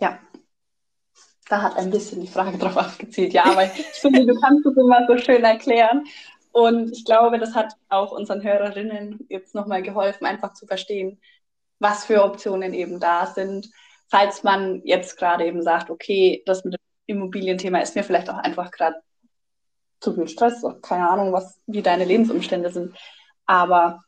Ja, 0.00 0.18
da 1.48 1.62
hat 1.62 1.76
ein 1.76 1.90
bisschen 1.90 2.20
die 2.20 2.28
Frage 2.28 2.58
drauf 2.58 2.76
abgezielt. 2.76 3.32
Ja, 3.32 3.44
aber 3.44 3.64
ich 3.64 4.00
finde, 4.00 4.26
du 4.26 4.38
kannst 4.40 4.66
es 4.66 4.76
immer 4.76 5.06
so 5.06 5.18
schön 5.18 5.44
erklären. 5.44 6.06
Und 6.52 6.92
ich 6.92 7.04
glaube, 7.04 7.38
das 7.38 7.54
hat 7.54 7.74
auch 7.88 8.12
unseren 8.12 8.42
Hörerinnen 8.42 9.26
jetzt 9.28 9.54
nochmal 9.54 9.82
geholfen, 9.82 10.26
einfach 10.26 10.52
zu 10.52 10.66
verstehen, 10.66 11.20
was 11.78 12.04
für 12.04 12.24
Optionen 12.24 12.74
eben 12.74 13.00
da 13.00 13.26
sind. 13.26 13.70
Falls 14.08 14.42
man 14.42 14.82
jetzt 14.84 15.16
gerade 15.16 15.46
eben 15.46 15.62
sagt, 15.62 15.90
okay, 15.90 16.42
das 16.46 16.64
mit 16.64 16.74
dem 16.74 16.78
Immobilienthema 17.06 17.78
ist 17.80 17.96
mir 17.96 18.04
vielleicht 18.04 18.28
auch 18.28 18.36
einfach 18.36 18.70
gerade 18.70 18.96
zu 20.02 20.14
viel 20.14 20.28
Stress, 20.28 20.62
keine 20.82 21.08
Ahnung, 21.08 21.32
was, 21.32 21.60
wie 21.66 21.82
deine 21.82 22.04
Lebensumstände 22.04 22.70
sind. 22.70 22.96
Aber 23.46 24.02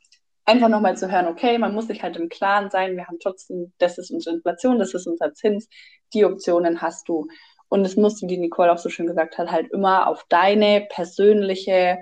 einfach 0.45 0.69
nochmal 0.69 0.97
zu 0.97 1.11
hören, 1.11 1.27
okay, 1.27 1.57
man 1.57 1.73
muss 1.73 1.87
sich 1.87 2.03
halt 2.03 2.17
im 2.17 2.29
Klaren 2.29 2.69
sein, 2.69 2.95
wir 2.95 3.07
haben 3.07 3.19
trotzdem, 3.19 3.73
das 3.79 3.97
ist 3.97 4.11
unsere 4.11 4.35
Inflation, 4.35 4.79
das 4.79 4.93
ist 4.93 5.07
unser 5.07 5.33
Zins, 5.33 5.67
die 6.13 6.25
Optionen 6.25 6.81
hast 6.81 7.07
du. 7.07 7.27
Und 7.67 7.83
es 7.85 7.95
muss, 7.95 8.21
wie 8.21 8.37
Nicole 8.37 8.71
auch 8.71 8.77
so 8.77 8.89
schön 8.89 9.07
gesagt 9.07 9.37
hat, 9.37 9.51
halt 9.51 9.71
immer 9.71 10.07
auf 10.07 10.25
deine 10.29 10.85
persönliche 10.89 11.97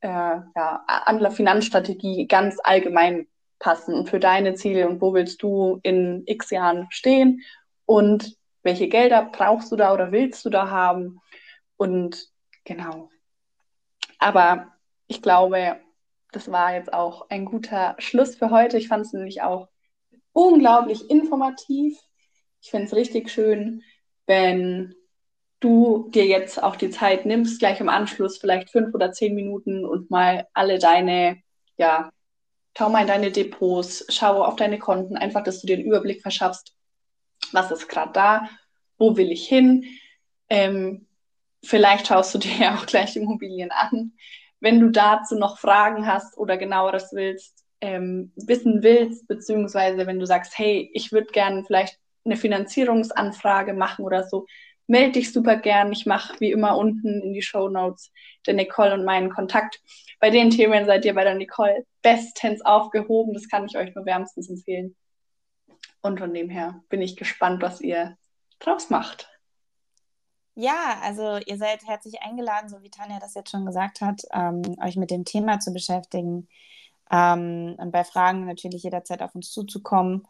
äh, 0.00 0.08
ja, 0.08 1.30
Finanzstrategie 1.30 2.26
ganz 2.26 2.58
allgemein 2.62 3.26
passen 3.58 3.94
und 3.94 4.08
für 4.08 4.20
deine 4.20 4.54
Ziele 4.54 4.88
und 4.88 5.00
wo 5.00 5.14
willst 5.14 5.42
du 5.42 5.80
in 5.82 6.22
x 6.26 6.50
Jahren 6.50 6.86
stehen 6.90 7.42
und 7.86 8.36
welche 8.62 8.88
Gelder 8.88 9.28
brauchst 9.32 9.70
du 9.72 9.76
da 9.76 9.92
oder 9.92 10.12
willst 10.12 10.44
du 10.44 10.50
da 10.50 10.70
haben 10.70 11.20
und 11.76 12.28
genau, 12.64 13.10
aber 14.20 14.68
ich 15.08 15.22
glaube, 15.22 15.80
das 16.30 16.52
war 16.52 16.74
jetzt 16.74 16.92
auch 16.92 17.28
ein 17.30 17.44
guter 17.44 17.96
Schluss 17.98 18.36
für 18.36 18.50
heute. 18.50 18.78
Ich 18.78 18.86
fand 18.86 19.04
es 19.04 19.12
nämlich 19.12 19.42
auch 19.42 19.68
unglaublich 20.32 21.10
informativ. 21.10 21.98
Ich 22.62 22.70
finde 22.70 22.86
es 22.86 22.94
richtig 22.94 23.30
schön, 23.30 23.82
wenn 24.26 24.94
du 25.58 26.08
dir 26.10 26.26
jetzt 26.26 26.62
auch 26.62 26.76
die 26.76 26.90
Zeit 26.90 27.26
nimmst, 27.26 27.58
gleich 27.58 27.80
im 27.80 27.88
Anschluss 27.88 28.38
vielleicht 28.38 28.70
fünf 28.70 28.94
oder 28.94 29.10
zehn 29.12 29.34
Minuten 29.34 29.84
und 29.84 30.10
mal 30.10 30.46
alle 30.52 30.78
deine, 30.78 31.42
ja, 31.76 32.12
schau 32.76 32.88
mal 32.88 33.02
in 33.02 33.08
deine 33.08 33.32
Depots, 33.32 34.06
schau 34.10 34.44
auf 34.44 34.56
deine 34.56 34.78
Konten, 34.78 35.16
einfach, 35.16 35.42
dass 35.42 35.60
du 35.60 35.66
dir 35.66 35.76
einen 35.76 35.86
Überblick 35.86 36.22
verschaffst, 36.22 36.74
was 37.52 37.70
ist 37.70 37.88
gerade 37.88 38.12
da, 38.12 38.48
wo 38.96 39.16
will 39.16 39.32
ich 39.32 39.48
hin, 39.48 39.84
ähm, 40.48 41.06
Vielleicht 41.64 42.06
schaust 42.06 42.34
du 42.34 42.38
dir 42.38 42.56
ja 42.56 42.74
auch 42.76 42.86
gleich 42.86 43.16
Immobilien 43.16 43.70
an. 43.70 44.12
Wenn 44.60 44.80
du 44.80 44.90
dazu 44.90 45.36
noch 45.36 45.58
Fragen 45.58 46.06
hast 46.06 46.36
oder 46.36 46.56
genaueres 46.56 47.10
willst, 47.12 47.64
ähm, 47.80 48.32
wissen 48.36 48.82
willst, 48.82 49.26
beziehungsweise 49.26 50.06
wenn 50.06 50.18
du 50.18 50.26
sagst, 50.26 50.58
hey, 50.58 50.90
ich 50.92 51.12
würde 51.12 51.28
gerne 51.32 51.64
vielleicht 51.64 51.98
eine 52.24 52.36
Finanzierungsanfrage 52.36 53.72
machen 53.72 54.04
oder 54.04 54.24
so, 54.24 54.46
melde 54.86 55.12
dich 55.12 55.32
super 55.32 55.56
gern. 55.56 55.92
Ich 55.92 56.04
mache 56.04 56.38
wie 56.40 56.50
immer 56.50 56.76
unten 56.76 57.22
in 57.22 57.32
die 57.32 57.42
Show 57.42 57.68
Notes 57.68 58.12
der 58.46 58.54
Nicole 58.54 58.92
und 58.94 59.04
meinen 59.04 59.30
Kontakt. 59.30 59.80
Bei 60.18 60.30
den 60.30 60.50
Themen 60.50 60.84
seid 60.84 61.04
ihr 61.04 61.14
bei 61.14 61.24
der 61.24 61.36
Nicole 61.36 61.86
bestens 62.02 62.62
aufgehoben. 62.62 63.32
Das 63.32 63.48
kann 63.48 63.66
ich 63.66 63.78
euch 63.78 63.94
nur 63.94 64.04
wärmstens 64.04 64.50
empfehlen. 64.50 64.96
Und 66.02 66.18
von 66.18 66.34
dem 66.34 66.50
her 66.50 66.82
bin 66.88 67.00
ich 67.00 67.16
gespannt, 67.16 67.62
was 67.62 67.80
ihr 67.80 68.16
draus 68.58 68.90
macht. 68.90 69.29
Ja, 70.54 70.98
also 71.02 71.38
ihr 71.46 71.56
seid 71.56 71.86
herzlich 71.86 72.22
eingeladen, 72.22 72.68
so 72.68 72.82
wie 72.82 72.90
Tanja 72.90 73.18
das 73.18 73.34
jetzt 73.34 73.50
schon 73.50 73.64
gesagt 73.66 74.00
hat, 74.00 74.22
ähm, 74.32 74.62
euch 74.82 74.96
mit 74.96 75.10
dem 75.10 75.24
Thema 75.24 75.60
zu 75.60 75.72
beschäftigen. 75.72 76.48
Ähm, 77.10 77.76
und 77.78 77.90
bei 77.92 78.04
Fragen 78.04 78.46
natürlich 78.46 78.82
jederzeit 78.82 79.22
auf 79.22 79.34
uns 79.34 79.50
zuzukommen. 79.50 80.26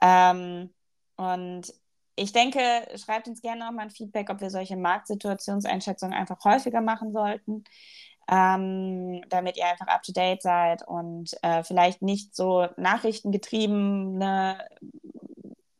Ähm, 0.00 0.72
und 1.16 1.72
ich 2.16 2.32
denke, 2.32 2.60
schreibt 2.96 3.28
uns 3.28 3.42
gerne 3.42 3.66
auch 3.68 3.72
mal 3.72 3.82
ein 3.82 3.90
Feedback, 3.90 4.30
ob 4.30 4.40
wir 4.40 4.50
solche 4.50 4.76
Marktsituationseinschätzungen 4.76 6.16
einfach 6.16 6.44
häufiger 6.44 6.80
machen 6.80 7.12
sollten, 7.12 7.64
ähm, 8.30 9.22
damit 9.28 9.56
ihr 9.56 9.66
einfach 9.66 9.88
up 9.88 10.02
to 10.02 10.12
date 10.12 10.42
seid 10.42 10.86
und 10.86 11.32
äh, 11.42 11.64
vielleicht 11.64 12.02
nicht 12.02 12.34
so 12.36 12.68
nachrichtengetriebene 12.76 14.58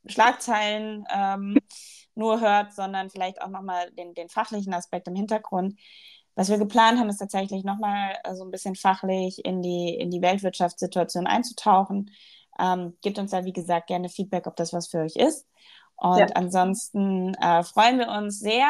Schlagzeilen 0.06 1.04
ähm, 1.14 1.56
nur 2.14 2.40
hört, 2.40 2.72
sondern 2.72 3.10
vielleicht 3.10 3.40
auch 3.42 3.48
nochmal 3.48 3.90
den, 3.92 4.14
den 4.14 4.28
fachlichen 4.28 4.74
Aspekt 4.74 5.08
im 5.08 5.14
Hintergrund. 5.14 5.78
Was 6.34 6.48
wir 6.48 6.58
geplant 6.58 6.98
haben, 6.98 7.10
ist 7.10 7.18
tatsächlich 7.18 7.64
nochmal 7.64 8.16
äh, 8.24 8.34
so 8.34 8.44
ein 8.44 8.50
bisschen 8.50 8.74
fachlich 8.74 9.44
in 9.44 9.62
die, 9.62 9.94
in 9.94 10.10
die 10.10 10.22
Weltwirtschaftssituation 10.22 11.26
einzutauchen. 11.26 12.10
Ähm, 12.58 12.96
gebt 13.02 13.18
uns 13.18 13.30
da, 13.30 13.44
wie 13.44 13.52
gesagt, 13.52 13.88
gerne 13.88 14.08
Feedback, 14.08 14.46
ob 14.46 14.56
das 14.56 14.72
was 14.72 14.88
für 14.88 15.00
euch 15.00 15.16
ist. 15.16 15.46
Und 15.96 16.18
ja. 16.18 16.26
ansonsten 16.34 17.34
äh, 17.34 17.62
freuen 17.62 17.98
wir 17.98 18.08
uns 18.08 18.38
sehr, 18.38 18.68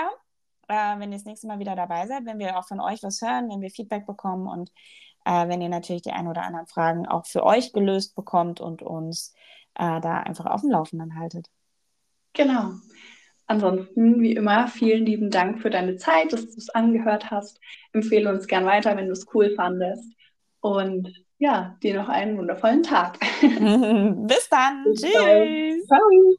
äh, 0.68 0.98
wenn 0.98 1.12
ihr 1.12 1.18
das 1.18 1.24
nächste 1.24 1.46
Mal 1.46 1.58
wieder 1.58 1.76
dabei 1.76 2.06
seid, 2.06 2.26
wenn 2.26 2.38
wir 2.38 2.58
auch 2.58 2.66
von 2.66 2.80
euch 2.80 3.02
was 3.02 3.20
hören, 3.22 3.48
wenn 3.48 3.60
wir 3.60 3.70
Feedback 3.70 4.06
bekommen 4.06 4.48
und 4.48 4.70
äh, 5.24 5.48
wenn 5.48 5.60
ihr 5.60 5.68
natürlich 5.68 6.02
die 6.02 6.12
ein 6.12 6.28
oder 6.28 6.42
anderen 6.42 6.66
Fragen 6.66 7.06
auch 7.06 7.26
für 7.26 7.44
euch 7.44 7.72
gelöst 7.72 8.14
bekommt 8.14 8.60
und 8.60 8.82
uns 8.82 9.34
äh, 9.74 10.00
da 10.00 10.18
einfach 10.18 10.46
auf 10.46 10.62
dem 10.62 10.70
Laufenden 10.70 11.16
haltet. 11.18 11.48
Genau. 12.32 12.72
Ansonsten, 13.46 14.20
wie 14.20 14.34
immer, 14.34 14.68
vielen 14.68 15.04
lieben 15.04 15.30
Dank 15.30 15.60
für 15.60 15.70
deine 15.70 15.96
Zeit, 15.96 16.32
dass 16.32 16.46
du 16.46 16.56
es 16.56 16.70
angehört 16.70 17.30
hast. 17.30 17.60
Empfehle 17.92 18.30
uns 18.30 18.46
gern 18.46 18.64
weiter, 18.64 18.96
wenn 18.96 19.06
du 19.06 19.12
es 19.12 19.26
cool 19.34 19.54
fandest. 19.54 20.12
Und 20.60 21.12
ja, 21.38 21.76
dir 21.82 21.94
noch 21.94 22.08
einen 22.08 22.38
wundervollen 22.38 22.82
Tag. 22.82 23.18
Bis 23.40 24.48
dann. 24.48 24.84
Bis 24.84 25.02
Tschüss. 25.02 25.86
Ciao. 25.86 26.36